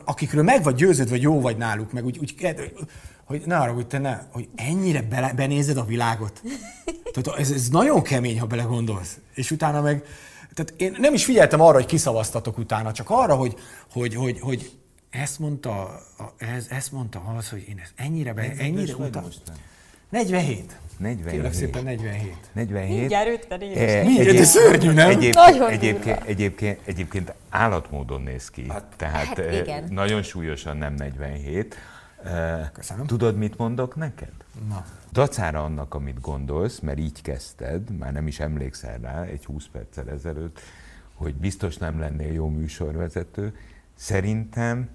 [0.06, 2.36] akikről meg vagy győződ, vagy jó vagy náluk, meg úgy, úgy
[3.26, 6.42] hogy ne arra, hogy te ne, hogy ennyire bele, benézed a világot.
[7.14, 9.18] Tehát ez, ez nagyon kemény, ha belegondolsz.
[9.34, 10.04] És utána meg,
[10.54, 13.56] tehát én nem is figyeltem arra, hogy kiszavaztatok utána, csak arra, hogy,
[13.92, 14.72] hogy, hogy, hogy
[15.10, 16.02] ezt mondta,
[16.38, 19.28] ez, ezt mondta az, hogy én ezt ennyire, be, ennyire utána.
[20.10, 20.78] 47.
[20.98, 21.32] 47.
[21.32, 22.36] Kérlek szépen 47.
[22.54, 23.00] 47.
[23.00, 24.06] Mindjárt 50 éves.
[24.06, 25.10] Mindjárt, ez szörnyű, nem?
[25.10, 28.66] Egyéb, nagyon egyébként, egyébként, egyébként állatmódon néz ki.
[28.70, 29.84] Hát, Tehát hát igen.
[29.90, 31.76] nagyon súlyosan nem 47.
[32.74, 33.06] Köszönöm.
[33.06, 34.34] Tudod, mit mondok neked?
[34.68, 34.86] Na.
[35.12, 40.10] Dacára annak, amit gondolsz, mert így kezdted, már nem is emlékszel rá egy 20 perccel
[40.10, 40.60] ezelőtt,
[41.14, 43.58] hogy biztos nem lennél jó műsorvezető,
[43.96, 44.90] szerintem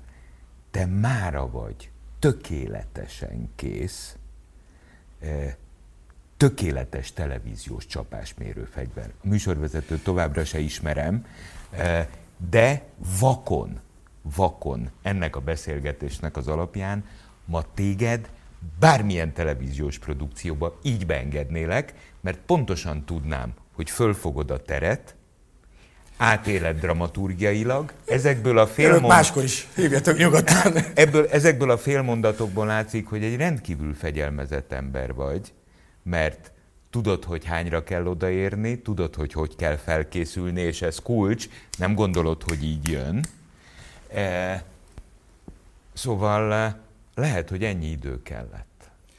[0.70, 4.16] te mára vagy tökéletesen kész,
[6.36, 9.12] tökéletes televíziós csapásmérő fegyver.
[9.24, 11.26] A műsorvezetőt továbbra se ismerem,
[12.50, 12.82] de
[13.18, 13.80] vakon,
[14.36, 17.04] vakon ennek a beszélgetésnek az alapján
[17.44, 18.30] ma téged
[18.78, 25.14] bármilyen televíziós produkcióba így beengednélek, mert pontosan tudnám, hogy fölfogod a teret,
[26.16, 29.06] átéled dramaturgiailag, ezekből a félmond...
[29.06, 30.72] máskor is, hívjatok nyugodtan.
[30.94, 35.52] Ebből, ezekből a félmondatokból látszik, hogy egy rendkívül fegyelmezett ember vagy,
[36.02, 36.52] mert
[36.90, 42.42] tudod, hogy hányra kell odaérni, tudod, hogy hogy kell felkészülni, és ez kulcs, nem gondolod,
[42.42, 43.24] hogy így jön.
[44.14, 44.62] E,
[45.94, 46.74] szóval
[47.14, 48.66] lehet, hogy ennyi idő kellett.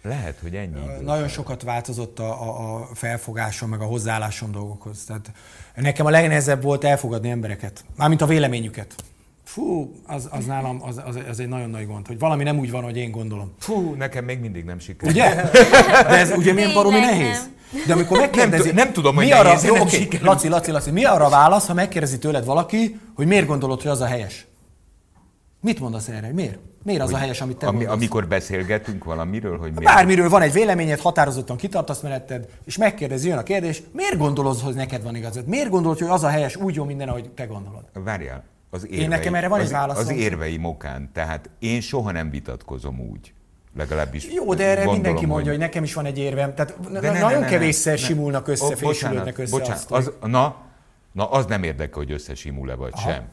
[0.01, 0.91] Lehet, hogy ennyi idő.
[0.91, 1.29] Nagyon kellett.
[1.29, 5.03] sokat változott a, a, a felfogásom, meg a hozzáállásom dolgokhoz.
[5.03, 5.31] Tehát
[5.75, 8.95] nekem a legnehezebb volt elfogadni embereket, mármint a véleményüket.
[9.43, 12.71] Fú, az, az nálam az, az, az egy nagyon nagy gond, hogy valami nem úgy
[12.71, 13.53] van, hogy én gondolom.
[13.59, 15.17] Fú, nekem még mindig nem sikerült.
[15.17, 15.35] Ugye?
[15.91, 17.49] De ez ugye milyen baromi nehéz?
[17.87, 18.67] De amikor megkérdezi...
[18.67, 21.29] Nem, nem tudom, hogy mi nehéz, arra, jó, okay, Laci, Laci, Laci, mi arra a
[21.29, 24.45] válasz, ha megkérdezi tőled valaki, hogy miért gondolod, hogy az a helyes?
[25.61, 26.31] Mit mondasz erre?
[26.33, 26.59] Miért?
[26.83, 27.95] Miért az a helyes, amit te ami, mondasz?
[27.95, 29.93] Amikor beszélgetünk valamiről, hogy miért?
[29.93, 34.75] Bármiről van egy véleményed, határozottan kitartasz meneted, és megkérdezi, jön a kérdés, miért gondolod, hogy
[34.75, 35.47] neked van igazad?
[35.47, 37.83] Miért gondolod, hogy az a helyes úgy jó minden, ahogy te gondolod?
[37.93, 40.03] Várjál, az érvei, én nekem erre van az, egy válaszom.
[40.03, 43.33] Az érvei mokán, tehát én soha nem vitatkozom úgy.
[43.77, 45.47] Legalábbis Jó, de erre mindenki mondja, hogy...
[45.47, 46.55] hogy nekem is van egy érvem.
[46.55, 49.57] Tehát de ne, nagyon ne, ne, kevésszer ne, simulnak össze, oh, fésülődnek össze.
[49.57, 50.55] Bocsánat, az, na,
[51.11, 53.09] na, az nem érdekel, hogy összesimul-e vagy Aha.
[53.09, 53.23] sem.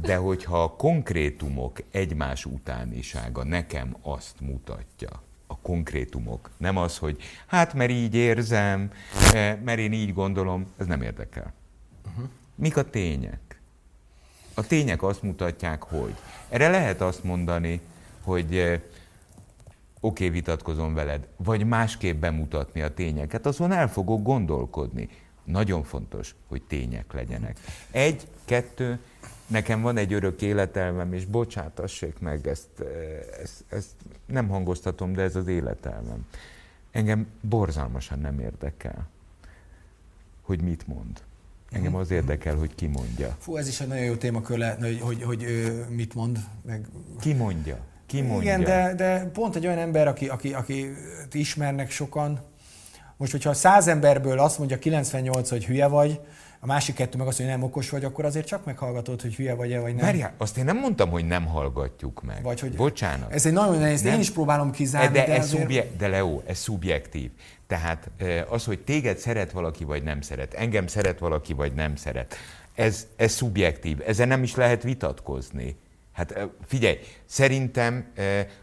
[0.00, 7.74] De hogyha a konkrétumok egymás utánisága nekem azt mutatja, a konkrétumok, nem az, hogy hát
[7.74, 8.90] mert így érzem,
[9.32, 11.52] eh, mert én így gondolom, ez nem érdekel.
[12.06, 12.28] Uh-huh.
[12.54, 13.60] Mik a tények?
[14.54, 16.14] A tények azt mutatják, hogy.
[16.48, 17.80] Erre lehet azt mondani,
[18.22, 18.80] hogy eh,
[20.00, 25.08] okay, vitatkozom veled, vagy másképp bemutatni a tényeket, azon el fogok gondolkodni.
[25.44, 27.58] Nagyon fontos, hogy tények legyenek.
[27.90, 28.98] Egy, kettő,
[29.46, 32.82] nekem van egy örök életelmem, és bocsátassék meg, ezt,
[33.42, 33.94] ezt, ezt
[34.26, 36.26] nem hangoztatom, de ez az életelmem.
[36.90, 39.08] Engem borzalmasan nem érdekel,
[40.42, 41.22] hogy mit mond.
[41.70, 43.36] Engem az érdekel, hogy ki mondja.
[43.38, 45.46] Fú, ez is egy nagyon jó témakör lehetne, hogy, hogy, hogy
[45.88, 46.38] mit mond.
[46.64, 46.86] Meg...
[47.20, 47.78] Ki mondja?
[48.06, 48.42] Ki mondja?
[48.42, 50.92] Igen, de, de pont egy olyan ember, aki, aki, aki
[51.32, 52.40] ismernek sokan,
[53.16, 56.20] most, hogyha száz emberből azt mondja 98, hogy hülye vagy,
[56.66, 59.54] a másik kettő meg azt hogy nem okos vagy, akkor azért csak meghallgatod, hogy hülye
[59.54, 60.04] vagy-e, vagy nem.
[60.04, 62.42] Várjál, azt én nem mondtam, hogy nem hallgatjuk meg.
[62.42, 63.32] Vagy, hogy Bocsánat.
[63.32, 65.18] Ez egy nagyon nehéz, én is próbálom kizárni.
[65.18, 65.60] De, de, ez azért...
[65.60, 67.30] szubje- de Leo, ez szubjektív.
[67.66, 68.10] Tehát
[68.48, 72.36] az, hogy téged szeret valaki, vagy nem szeret, engem szeret valaki, vagy nem szeret,
[72.74, 73.98] ez, ez szubjektív.
[74.06, 75.76] Ezzel nem is lehet vitatkozni.
[76.16, 78.12] Hát figyelj, szerintem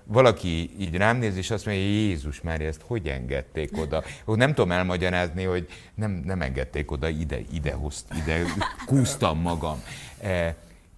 [0.03, 4.03] valaki így rám néz, és azt mondja, Jézus már ezt hogy engedték oda?
[4.25, 8.43] Nem tudom elmagyarázni, hogy nem, nem engedték oda, ide, ide, hozt, ide
[8.85, 9.83] kúztam magam.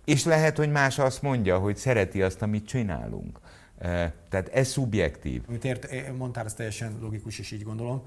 [0.05, 3.39] És lehet, hogy más azt mondja, hogy szereti azt, amit csinálunk.
[4.29, 5.41] Tehát ez szubjektív.
[5.47, 8.01] Amit ért, mondtál, ez teljesen logikus, és így gondolom.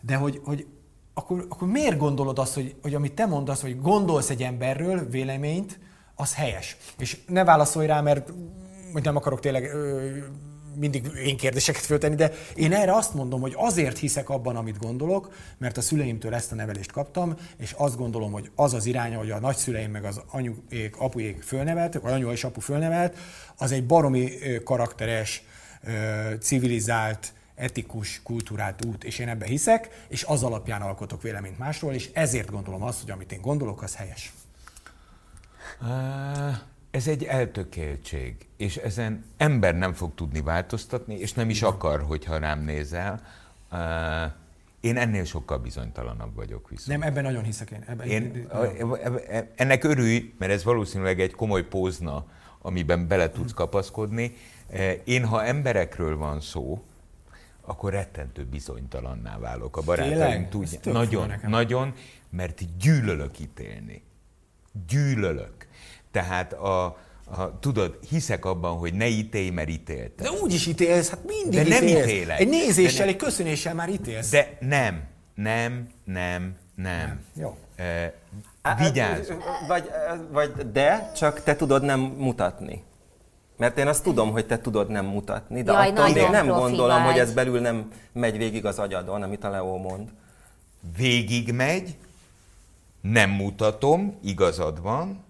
[0.00, 0.66] De hogy, hogy
[1.14, 5.78] akkor, akkor miért gondolod azt, hogy, hogy amit te mondasz, hogy gondolsz egy emberről véleményt,
[6.14, 6.76] az helyes.
[6.98, 8.32] És ne válaszolj rá, mert
[8.92, 10.16] hogy nem akarok tényleg ö,
[10.76, 15.32] mindig én kérdéseket föltenni, de én erre azt mondom, hogy azért hiszek abban, amit gondolok,
[15.58, 19.30] mert a szüleimtől ezt a nevelést kaptam, és azt gondolom, hogy az az irány, hogy
[19.30, 23.16] a nagyszüleim meg az anyuék, apuék fölnevelt, vagy anyu és apu fölnevelt,
[23.56, 24.30] az egy baromi
[24.64, 25.44] karakteres,
[26.40, 32.10] civilizált, etikus, kultúrált út, és én ebbe hiszek, és az alapján alkotok véleményt másról, és
[32.12, 34.32] ezért gondolom azt, hogy amit én gondolok, az helyes.
[36.90, 42.38] Ez egy eltökéltség, és ezen ember nem fog tudni változtatni, és nem is akar, hogyha
[42.38, 43.22] rám nézel.
[44.80, 46.98] Én ennél sokkal bizonytalanabb vagyok viszont.
[46.98, 47.84] Nem, ebben nagyon hiszek én.
[47.86, 48.48] Ebben én
[49.54, 52.26] ennek örülj, mert ez valószínűleg egy komoly pózna,
[52.58, 54.34] amiben bele tudsz kapaszkodni.
[55.04, 56.84] Én, ha emberekről van szó,
[57.60, 59.76] akkor rettentő bizonytalanná válok.
[59.76, 60.84] A barátaim tudják.
[60.84, 61.94] Nagyon, nagyon,
[62.30, 64.02] mert gyűlölök ítélni.
[64.86, 65.63] Gyűlölök.
[66.14, 66.84] Tehát a,
[67.36, 70.32] a, tudod, hiszek abban, hogy ne ítélj, mert ítéltem.
[70.32, 72.06] De úgy is ítélsz, hát mindig De nem ítélsz.
[72.06, 72.40] ítélek.
[72.40, 73.14] Egy nézéssel, nem.
[73.14, 74.30] egy köszönéssel már ítélsz.
[74.30, 75.02] De nem,
[75.34, 76.84] nem, nem, nem.
[76.84, 77.20] nem.
[77.34, 77.56] Jó.
[77.76, 78.14] E,
[78.78, 79.30] vigyázz.
[79.68, 79.90] Vagy,
[80.32, 82.82] vagy de, csak te tudod nem mutatni.
[83.56, 87.02] Mert én azt tudom, hogy te tudod nem mutatni, de Jaj, attól még nem gondolom,
[87.02, 87.10] vagy.
[87.10, 90.08] hogy ez belül nem megy végig az agyadon, amit a Leo mond.
[90.96, 91.96] Végig megy,
[93.00, 95.23] nem mutatom, igazad van,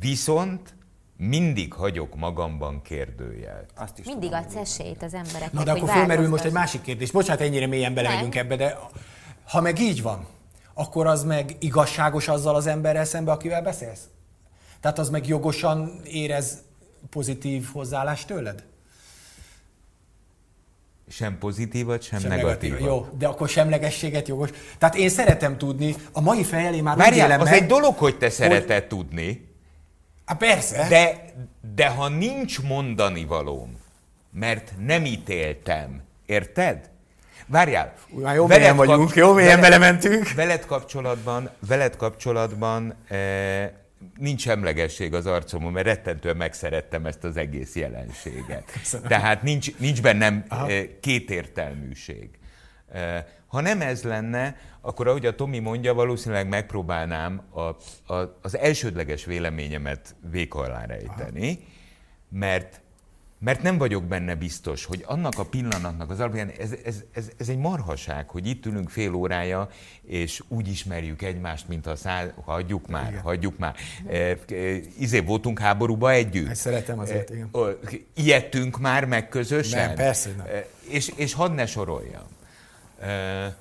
[0.00, 0.74] viszont
[1.16, 3.70] mindig hagyok magamban kérdőjelt.
[3.76, 7.10] Azt is mindig adsz esélyt az embereknek, Na de akkor fölmerül most egy másik kérdés.
[7.10, 8.78] Bocsánat, ennyire mélyen belemegyünk ebbe, de
[9.44, 10.26] ha meg így van,
[10.74, 14.02] akkor az meg igazságos azzal az emberrel szembe, akivel beszélsz?
[14.80, 16.62] Tehát az meg jogosan érez
[17.10, 18.64] pozitív hozzáállást tőled?
[21.08, 22.80] Sem pozitívat, sem, sem negatívat.
[22.80, 24.50] Jó, de akkor semlegességet jogos.
[24.78, 28.18] Tehát én szeretem tudni, a mai fejjel én már Várjál, az meg, egy dolog, hogy
[28.18, 28.86] te szereted hogy...
[28.86, 29.53] tudni.
[30.24, 30.86] Hát persze.
[30.88, 31.24] De,
[31.74, 33.78] de ha nincs mondani valóm,
[34.30, 36.90] mert nem ítéltem, érted?
[37.46, 37.94] Várjál.
[38.08, 40.32] Már jó mélyen vagyunk, jó mélyen belementünk.
[40.32, 43.70] Veled kapcsolatban, veled kapcsolatban eh,
[44.18, 48.64] nincs emlegesség az arcomon, mert rettentően megszerettem ezt az egész jelenséget.
[48.78, 49.06] Köszönöm.
[49.06, 50.68] Tehát nincs, nincs bennem Aha.
[50.68, 52.28] Eh, kétértelműség.
[52.92, 57.60] Eh, ha nem ez lenne, akkor ahogy a Tomi mondja, valószínűleg megpróbálnám a,
[58.14, 61.58] a, az elsődleges véleményemet vék alá rejteni,
[62.28, 62.82] mert
[63.38, 67.48] mert nem vagyok benne biztos, hogy annak a pillanatnak az alapján, ez, ez, ez, ez
[67.48, 69.68] egy marhaság, hogy itt ülünk fél órája,
[70.02, 72.28] és úgy ismerjük egymást, mint a száz...
[72.44, 73.22] Hagyjuk már, igen.
[73.22, 73.74] hagyjuk már.
[74.06, 74.36] E, e,
[74.98, 76.48] izé voltunk háborúba együtt.
[76.48, 77.50] Ezt szeretem azért, igen.
[77.52, 79.86] E, ijedtünk már meg közösen.
[79.86, 80.46] Nem, persze nem.
[80.46, 82.26] E, és, és hadd ne soroljam.
[83.00, 83.56] E,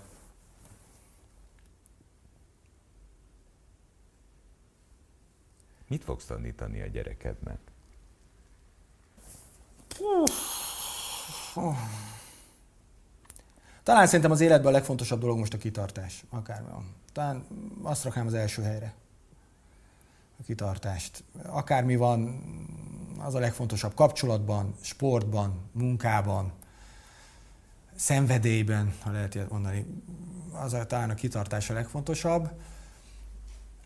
[5.93, 7.59] Mit fogsz tanítani a gyerekednek?
[13.83, 16.23] Talán szerintem az életben a legfontosabb dolog most a kitartás.
[16.29, 16.95] Akármi van.
[17.11, 17.45] Talán
[17.81, 18.93] azt raknám az első helyre.
[20.39, 21.23] A kitartást.
[21.45, 22.43] Akármi van,
[23.19, 26.51] az a legfontosabb kapcsolatban, sportban, munkában,
[27.95, 29.85] szenvedélyben, ha lehet ilyet mondani.
[30.51, 32.49] Az a, talán a kitartás a legfontosabb.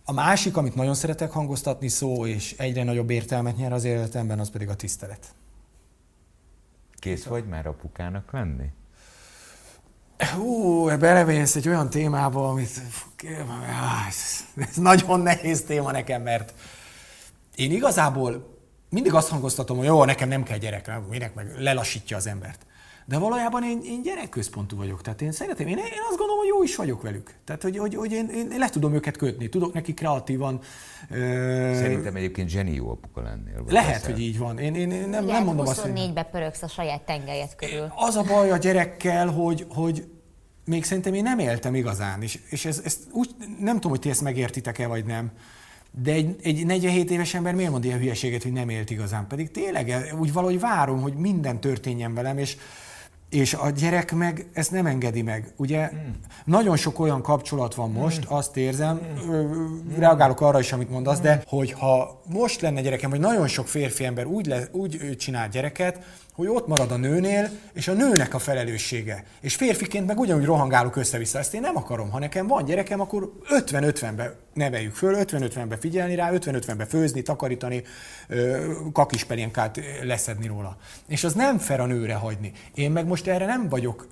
[0.10, 4.50] A másik, amit nagyon szeretek hangoztatni szó, és egyre nagyobb értelmet nyer az életemben, az
[4.50, 5.36] pedig a tisztelet.
[6.93, 8.65] Kész vagy már apukának lenni?
[10.36, 12.82] Hú, belemész egy olyan témába, amit
[14.56, 16.54] ez nagyon nehéz téma nekem, mert
[17.56, 18.58] én igazából
[18.89, 22.65] mindig azt hangoztatom, hogy jó, nekem nem kell gyerek, minek meg lelassítja az embert.
[23.08, 26.63] De valójában én, én gyerekközpontú vagyok, tehát én szeretem, én, én azt gondolom, hogy jó
[26.63, 27.34] is vagyok velük.
[27.46, 30.60] Tehát, hogy, hogy, hogy én, én le tudom őket kötni, tudok neki kreatívan.
[31.10, 31.15] Ö...
[31.76, 33.63] Szerintem egyébként zseni jó apuka lennél.
[33.67, 34.12] Lehet, leszel.
[34.12, 34.58] hogy így van.
[34.58, 35.91] Én, én, én nem, nem mondom azt, hogy...
[35.91, 37.93] 24-be pörögsz a saját tengelyet körül.
[37.96, 40.08] Az a baj a gyerekkel, hogy, hogy
[40.65, 44.10] még szerintem én nem éltem igazán, és, és ez, ez úgy, nem tudom, hogy ti
[44.10, 45.32] ezt megértitek-e, vagy nem,
[45.91, 49.28] de egy, egy 47 éves ember miért mond ilyen hülyeséget, hogy nem élt igazán?
[49.28, 52.58] Pedig tényleg úgy valahogy várom, hogy minden történjen velem, és,
[53.29, 55.53] és a gyerek meg ezt nem engedi meg.
[55.55, 56.09] Ugye mm.
[56.45, 58.35] nagyon sok olyan kapcsolat van most, mm.
[58.35, 59.97] azt érzem, mm.
[59.97, 61.23] reagálok arra is, amit mondasz, mm.
[61.23, 65.99] de hogyha most lenne gyerekem, vagy nagyon sok férfi ember úgy, le, úgy csinál gyereket,
[66.38, 69.23] hogy ott marad a nőnél, és a nőnek a felelőssége.
[69.41, 71.39] És férfiként meg ugyanúgy rohangálok össze-vissza.
[71.39, 72.10] Ezt én nem akarom.
[72.10, 77.84] Ha nekem van gyerekem, akkor 50-50-be neveljük föl, 50-50-be figyelni rá, 50-50-be főzni, takarítani,
[78.93, 80.78] kakispelénkát leszedni róla.
[81.08, 82.52] És az nem fel a nőre hagyni.
[82.76, 84.08] Én meg most erre nem vagyok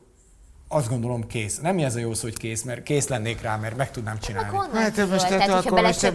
[0.75, 1.59] azt gondolom kész.
[1.59, 4.57] Nem ez a jó szó, hogy kész, mert kész lennék rá, mert meg tudnám csinálni.
[4.73, 6.13] Hát most tehát, akkor most,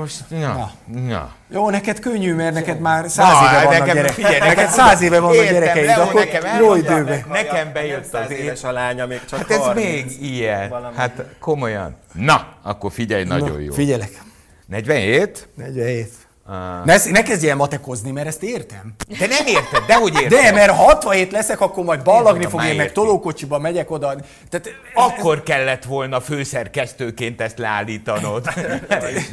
[0.00, 0.70] most, ja,
[1.08, 1.34] ja.
[1.50, 4.12] Jó, neked könnyű, mert neked már száz éve vannak nekem, gyerek.
[4.12, 7.24] Figyelj, neked száz éve vannak gyerekeid, akkor nekem jó időben.
[7.28, 10.68] Nekem bejött az éves a lánya, még csak Hát ez 30, még ilyen.
[10.68, 10.96] Valami.
[10.96, 11.96] Hát komolyan.
[12.12, 13.72] Na, akkor figyelj, nagyon jó.
[13.72, 14.22] Figyelek.
[14.66, 15.48] 47?
[15.54, 16.10] 47.
[16.46, 16.84] Uh...
[16.84, 18.94] Ne, ne kezdj el matekozni, mert ezt értem.
[19.18, 20.40] Te nem érted, de hogy érted?
[20.40, 24.14] De, mert 67 leszek, akkor majd ballagni fog, én meg tolókocsiba megyek oda.
[24.48, 25.42] Tehát, akkor ez...
[25.42, 28.48] kellett volna főszerkesztőként ezt leállítanod.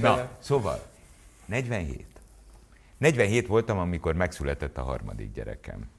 [0.02, 0.84] Na, szóval,
[1.45, 2.06] 47.
[2.97, 5.89] 47 voltam, amikor megszületett a harmadik gyerekem.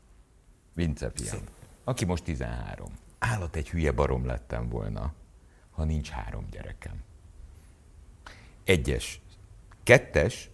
[0.74, 1.42] Vince fiam.
[1.84, 2.86] Aki most 13.
[3.18, 5.12] Állat egy hülye barom lettem volna,
[5.70, 6.94] ha nincs három gyerekem.
[8.64, 9.20] Egyes.
[9.82, 10.50] Kettes,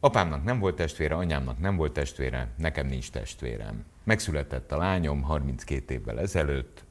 [0.00, 3.84] Apámnak nem volt testvére, anyámnak nem volt testvére, nekem nincs testvérem.
[4.04, 6.84] Megszületett a lányom 32 évvel ezelőtt,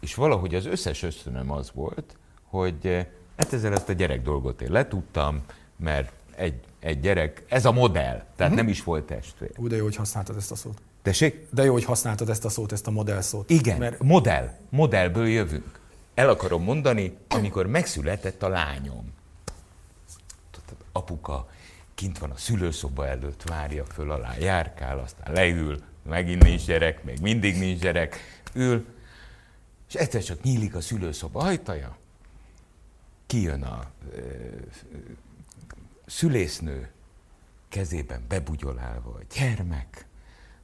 [0.00, 4.72] és valahogy az összes ösztönöm az volt, hogy hát ezzel ezt a gyerek dolgot én
[4.72, 5.42] letudtam,
[5.76, 8.56] mert egy, egy gyerek, ez a modell, tehát uh-huh.
[8.56, 9.50] nem is volt testvér.
[9.56, 10.80] Ú, de jó, hogy használtad ezt a szót.
[11.02, 11.46] Tessék?
[11.50, 13.50] De jó, hogy használtad ezt a szót, ezt a modell szót.
[13.50, 14.02] Igen, mert...
[14.02, 14.50] modell.
[14.68, 15.80] Modellből jövünk.
[16.14, 19.14] El akarom mondani, amikor megszületett a lányom.
[20.92, 21.48] Apuka
[21.96, 27.20] kint van a szülőszoba előtt, várja föl alá, járkál, aztán leül, megint nincs gyerek, még
[27.20, 28.16] mindig nincs gyerek,
[28.52, 28.86] ül,
[29.88, 31.96] és egyszer csak nyílik a szülőszoba ajtaja,
[33.26, 34.18] kijön a e,
[36.06, 36.90] szülésznő,
[37.68, 40.06] kezében bebugyolálva a gyermek,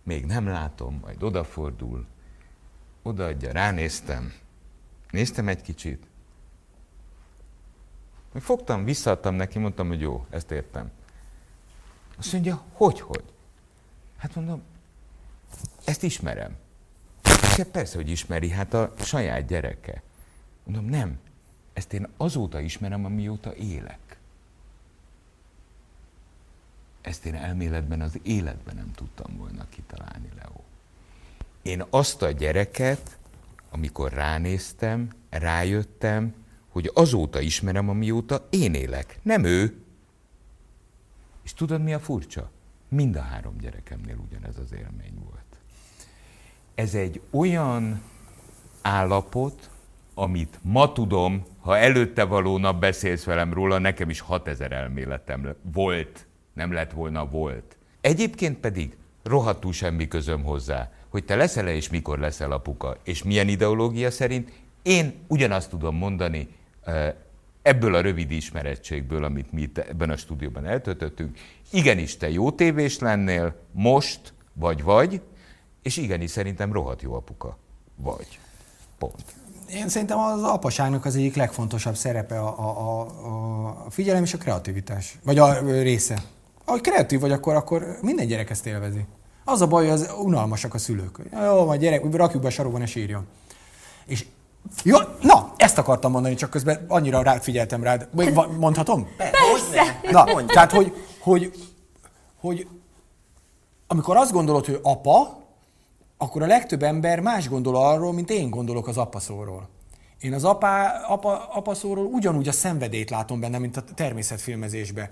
[0.02, 2.06] még nem látom, majd odafordul,
[3.02, 4.32] odaadja, ránéztem,
[5.10, 6.06] néztem egy kicsit,
[8.34, 10.90] fogtam, visszaadtam neki, mondtam, hogy jó, ezt értem.
[12.18, 13.24] Azt mondja, hogy, hogy?
[14.16, 14.62] Hát mondom,
[15.84, 16.56] ezt ismerem.
[17.22, 20.02] Hát persze, hogy ismeri, hát a saját gyereke.
[20.64, 21.18] Mondom, nem,
[21.72, 24.16] ezt én azóta ismerem, amióta élek.
[27.00, 30.60] Ezt én elméletben az életben nem tudtam volna kitalálni, Leo.
[31.62, 33.18] Én azt a gyereket,
[33.70, 36.34] amikor ránéztem, rájöttem,
[36.68, 39.82] hogy azóta ismerem, amióta én élek, nem ő.
[41.42, 42.50] És tudod, mi a furcsa?
[42.88, 45.60] Mind a három gyerekemnél ugyanez az élmény volt.
[46.74, 48.02] Ez egy olyan
[48.82, 49.70] állapot,
[50.14, 56.26] amit ma tudom, ha előtte való nap beszélsz velem róla, nekem is 6000 elméletem volt,
[56.52, 57.76] nem lett volna volt.
[58.00, 63.48] Egyébként pedig rohadtul semmi közöm hozzá, hogy te leszel-e és mikor leszel apuka, és milyen
[63.48, 64.52] ideológia szerint,
[64.82, 66.48] én ugyanazt tudom mondani,
[67.62, 71.38] ebből a rövid ismerettségből, amit mi itt ebben a stúdióban eltöltöttünk,
[71.70, 75.20] igenis te jó tévés lennél, most, vagy vagy,
[75.82, 77.58] és igenis szerintem rohadt jó apuka
[77.96, 78.38] vagy.
[78.98, 79.24] Pont.
[79.70, 84.38] Én szerintem az apaságnak az egyik legfontosabb szerepe a, a, a, a figyelem és a
[84.38, 85.18] kreativitás.
[85.24, 86.22] Vagy a része.
[86.64, 89.04] Ahogy kreatív vagy, akkor, akkor minden gyerek ezt élvezi.
[89.44, 91.18] Az a baj, hogy az unalmasak a szülők.
[91.32, 93.26] Jó, majd gyerek, rakjuk be a sarokban, ne sírjon.
[94.06, 94.26] És
[94.84, 98.08] jó, na, ezt akartam mondani, csak közben annyira rád figyeltem rád.
[98.58, 99.08] Mondhatom?
[99.16, 100.00] Persze.
[100.10, 101.52] Na, tehát, hogy, hogy,
[102.40, 102.66] hogy
[103.86, 105.40] amikor azt gondolod, hogy apa,
[106.18, 109.68] akkor a legtöbb ember más gondol arról, mint én gondolok az apaszóról.
[110.20, 115.08] Én az apa, apa, apaszóról ugyanúgy a szenvedét látom benne, mint a természetfilmezésben.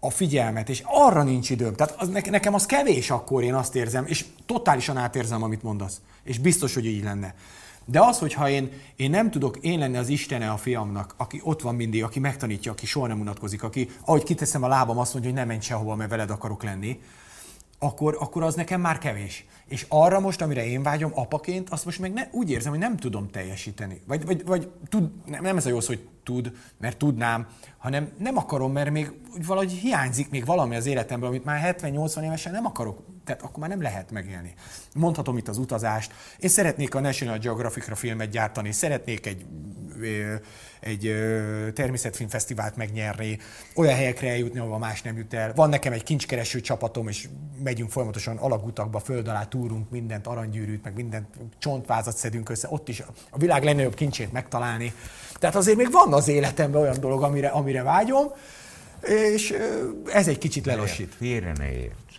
[0.00, 1.74] a figyelmet, és arra nincs időm.
[1.74, 6.00] Tehát az, nekem az kevés akkor, én azt érzem, és totálisan átérzem, amit mondasz.
[6.22, 7.34] És biztos, hogy így lenne.
[7.84, 11.62] De az, hogyha én, én nem tudok én lenni az Istene a fiamnak, aki ott
[11.62, 15.30] van mindig, aki megtanítja, aki soha nem unatkozik, aki, ahogy kiteszem a lábam, azt mondja,
[15.30, 17.00] hogy nem menj sehova, mert veled akarok lenni,
[17.82, 19.44] akkor, akkor az nekem már kevés.
[19.68, 22.96] És arra most, amire én vágyom apaként, azt most meg ne, úgy érzem, hogy nem
[22.96, 24.00] tudom teljesíteni.
[24.06, 27.46] Vagy, vagy, vagy tud, nem, ez a jó szó, hogy tud, mert tudnám,
[27.78, 29.12] hanem nem akarom, mert még
[29.46, 33.68] valahogy hiányzik még valami az életemből, amit már 70-80 évesen nem akarok, tehát akkor már
[33.68, 34.54] nem lehet megélni.
[34.94, 36.12] Mondhatom itt az utazást.
[36.38, 39.44] Én szeretnék a National Geographic-ra filmet gyártani, szeretnék egy
[40.80, 41.14] egy
[41.74, 43.38] természetfilmfesztivált megnyerni,
[43.74, 45.52] olyan helyekre eljutni, ahol más nem jut el.
[45.54, 47.28] Van nekem egy kincskereső csapatom, és
[47.62, 51.26] megyünk folyamatosan alagutakba, föld alá túrunk mindent, aranygyűrűt, meg mindent,
[51.58, 54.92] csontvázat szedünk össze, ott is a világ legnagyobb kincsét megtalálni.
[55.38, 58.32] Tehát azért még van az életemben olyan dolog, amire, amire vágyom,
[59.32, 59.54] és
[60.12, 61.14] ez egy kicsit lelassít.
[61.14, 62.09] Félre ne érts.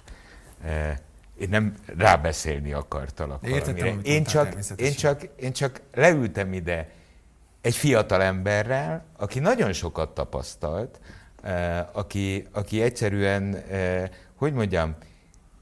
[1.40, 6.90] Én nem rábeszélni akartalak Értettem, én csak, én, csak, én csak leültem ide
[7.62, 11.00] egy fiatal emberrel, aki nagyon sokat tapasztalt,
[11.92, 13.64] aki, aki egyszerűen,
[14.36, 14.96] hogy mondjam,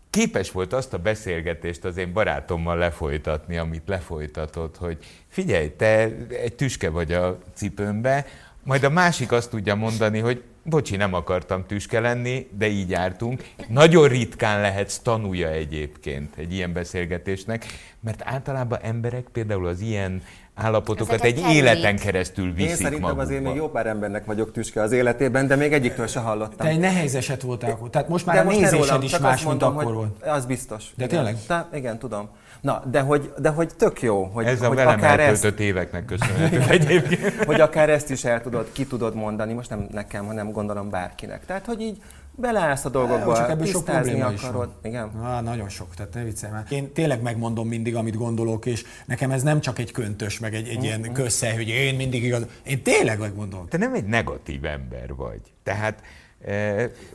[0.10, 4.98] képes volt azt a beszélgetést az én barátommal lefolytatni, amit lefolytatott, hogy
[5.28, 5.98] figyelj, te
[6.30, 8.26] egy tüske vagy a cipőmbe,
[8.64, 13.44] majd a másik azt tudja mondani, hogy bocsi, nem akartam tüske lenni, de így jártunk.
[13.68, 17.66] Nagyon ritkán lehetsz tanulja egyébként egy ilyen beszélgetésnek,
[18.00, 20.22] mert általában emberek például az ilyen
[20.56, 21.56] állapotokat egy kellék.
[21.56, 23.22] életen keresztül viszik Én szerintem magukba.
[23.24, 26.58] azért még jó pár embernek vagyok tüske az életében, de még egyiktől se hallottam.
[26.58, 27.90] Te egy nehéz eset voltál akkor.
[27.90, 30.24] Tehát most már de a most nézésed is más, mondom, mint akkor volt.
[30.24, 30.84] Az biztos.
[30.96, 31.08] De igen.
[31.08, 31.38] tényleg?
[31.48, 32.30] Te, igen, tudom.
[32.62, 36.06] Na, de hogy, de hogy tök jó, hogy, Ez hogy a velem akár ezt, éveknek
[36.06, 37.34] köszönhető egyébként.
[37.50, 41.46] hogy akár ezt is el tudod, ki tudod mondani, most nem nekem, hanem gondolom bárkinek.
[41.46, 42.02] Tehát, hogy így
[42.40, 44.70] beleállsz a dolgokba, csak ebből sok probléma akarod.
[44.82, 45.12] Is Igen?
[45.24, 46.66] Á, nagyon sok, tehát ne viccelj már.
[46.70, 50.68] Én tényleg megmondom mindig, amit gondolok, és nekem ez nem csak egy köntös, meg egy,
[50.68, 50.84] egy mm-hmm.
[50.84, 52.46] ilyen közszely, hogy én mindig igaz.
[52.64, 53.68] Én tényleg megmondom.
[53.68, 55.42] Te nem egy negatív ember vagy.
[55.64, 56.02] Tehát.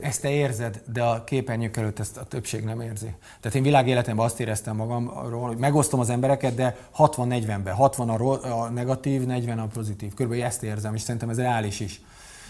[0.01, 3.15] Ezt te érzed, de a képernyők előtt ezt a többség nem érzi.
[3.41, 7.75] Tehát én világéletemben azt éreztem magamról, hogy megosztom az embereket, de 60-40-ben.
[7.75, 10.15] 60 a, ro- a negatív, 40 a pozitív.
[10.15, 12.01] Körülbelül ezt érzem, és szerintem ez reális is.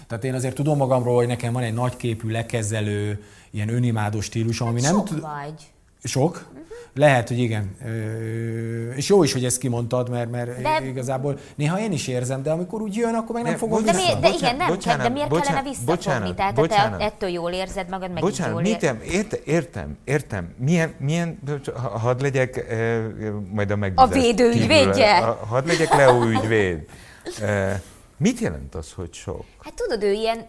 [0.07, 4.81] Tehát én azért tudom magamról, hogy nekem van egy nagyképű, lekezelő, ilyen önimádó stílusom, ami
[4.81, 4.95] nem...
[4.95, 5.73] Sok vagy.
[6.05, 6.47] Sok?
[6.49, 6.63] Uh-huh.
[6.95, 7.77] Lehet, hogy igen.
[8.97, 10.87] És jó is, hogy ezt kimondtad, mert, mert de...
[10.87, 14.15] igazából néha én is érzem, de amikor úgy jön, akkor meg nem fogom de, vissza.
[14.15, 15.95] De, igen, nem, bocsánat, de miért bocsánat, kellene visszafogni?
[15.95, 16.99] Bocsánat, Tehát bocsánat.
[16.99, 20.55] te ettől jól érzed magad, meg bocsánat, jól értem, értem, értem, értem.
[20.59, 21.39] Milyen, milyen,
[21.93, 22.75] hadd legyek
[23.53, 24.11] majd a megbízás.
[24.11, 25.19] A védőügyvédje.
[25.49, 26.85] Hadd legyek Leo ügyvéd.
[28.17, 29.45] Mit jelent az, hogy sok?
[29.59, 30.47] Hát tudod, ő ilyen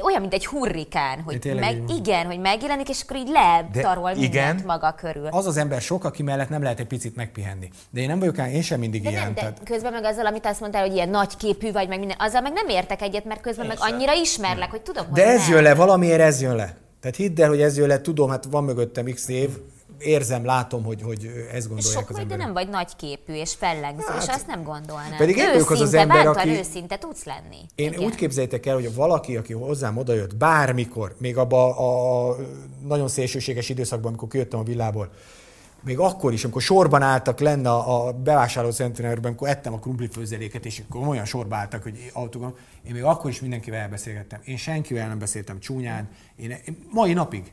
[0.00, 4.92] olyan, mint egy hurrikán, hogy meg, igen, hogy megjelenik, és akkor így letarol mindent maga
[4.92, 5.26] körül.
[5.30, 7.68] Az az ember sok, aki mellett nem lehet egy picit megpihenni.
[7.90, 9.22] De én nem vagyok én sem mindig de ilyen.
[9.22, 9.60] Nem, de tehát...
[9.64, 12.52] közben meg azzal, amit azt mondtál, hogy ilyen nagy képű vagy, meg minden, azzal meg
[12.52, 13.94] nem értek egyet, mert közben én meg sem.
[13.94, 15.50] annyira ismerlek, hogy tudom, De hogy ez nem.
[15.54, 16.76] jön le, valamiért ez jön le.
[17.00, 19.48] Tehát hidd el, hogy ez jön le, tudom, hát van mögöttem x év,
[20.04, 24.22] érzem, látom, hogy, hogy ezt gondolják Sok az de nem vagy nagyképű és fellengző, hát,
[24.22, 25.16] és azt nem gondolnám.
[25.16, 26.48] Pedig én az az ember, aki...
[26.48, 27.58] őszinte tudsz lenni.
[27.74, 28.04] Én Igen.
[28.04, 32.36] úgy képzeljétek el, hogy valaki, aki hozzám odajött bármikor, még abban a,
[32.86, 35.10] nagyon szélsőséges időszakban, amikor kijöttem a villából,
[35.84, 38.14] még akkor is, amikor sorban álltak lenne a, a
[39.22, 42.54] amikor ettem a krumplifőzeléket, és akkor olyan sorba álltak, hogy autóban,
[42.86, 44.40] én még akkor is mindenkivel elbeszélgettem.
[44.44, 47.52] Én senkivel nem beszéltem csúnyán, én, én mai napig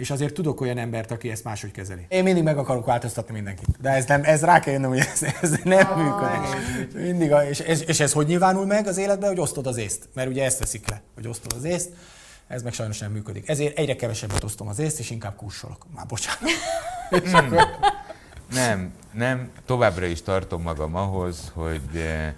[0.00, 2.06] és azért tudok olyan embert, aki ezt máshogy kezeli.
[2.08, 5.22] Én mindig meg akarok változtatni mindenkit, de ez, nem, ez rá kell jönnöm, hogy ez,
[5.42, 5.96] ez nem oh.
[5.96, 7.02] működik.
[7.06, 10.08] Mindig, a, és, és, és, ez hogy nyilvánul meg az életben, hogy osztod az észt,
[10.14, 11.90] mert ugye ezt veszik le, hogy osztod az észt,
[12.48, 13.48] ez meg sajnos nem működik.
[13.48, 15.86] Ezért egyre kevesebbet osztom az észt, és inkább kussolok.
[15.94, 16.50] Már bocsánat.
[17.10, 17.56] Hmm.
[18.50, 22.32] nem, nem, továbbra is tartom magam ahhoz, hogy eh,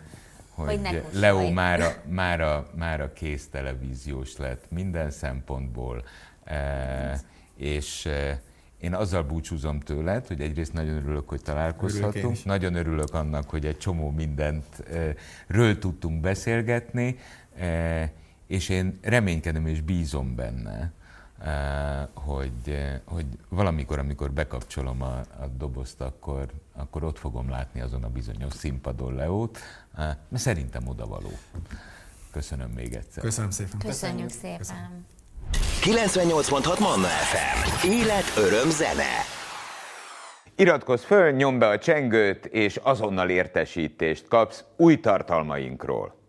[0.54, 6.04] hogy, hogy Leo mára, mára, mára kész televíziós lett minden szempontból.
[6.44, 7.18] Eh,
[7.62, 8.08] és
[8.78, 13.66] én azzal búcsúzom tőled, hogy egyrészt nagyon örülök, hogy találkozhatunk, örülök nagyon örülök annak, hogy
[13.66, 14.82] egy csomó mindent
[15.46, 17.18] ről tudtunk beszélgetni,
[18.46, 20.92] és én reménykedem és bízom benne,
[22.14, 28.08] hogy, hogy valamikor, amikor bekapcsolom a, a dobozt, akkor, akkor ott fogom látni azon a
[28.08, 29.58] bizonyos színpadon Leót,
[30.28, 31.30] mert szerintem odavaló.
[32.30, 33.22] Köszönöm még egyszer.
[33.22, 33.78] Köszönöm szépen.
[33.78, 34.58] Köszönjük, Köszönjük szépen.
[34.58, 35.06] Köszönöm.
[35.80, 37.88] 98.6 Manna FM.
[37.88, 39.11] Élet, öröm, zene.
[40.57, 46.22] Iratkozz föl, nyomd be a csengőt, és azonnal értesítést kapsz új tartalmainkról.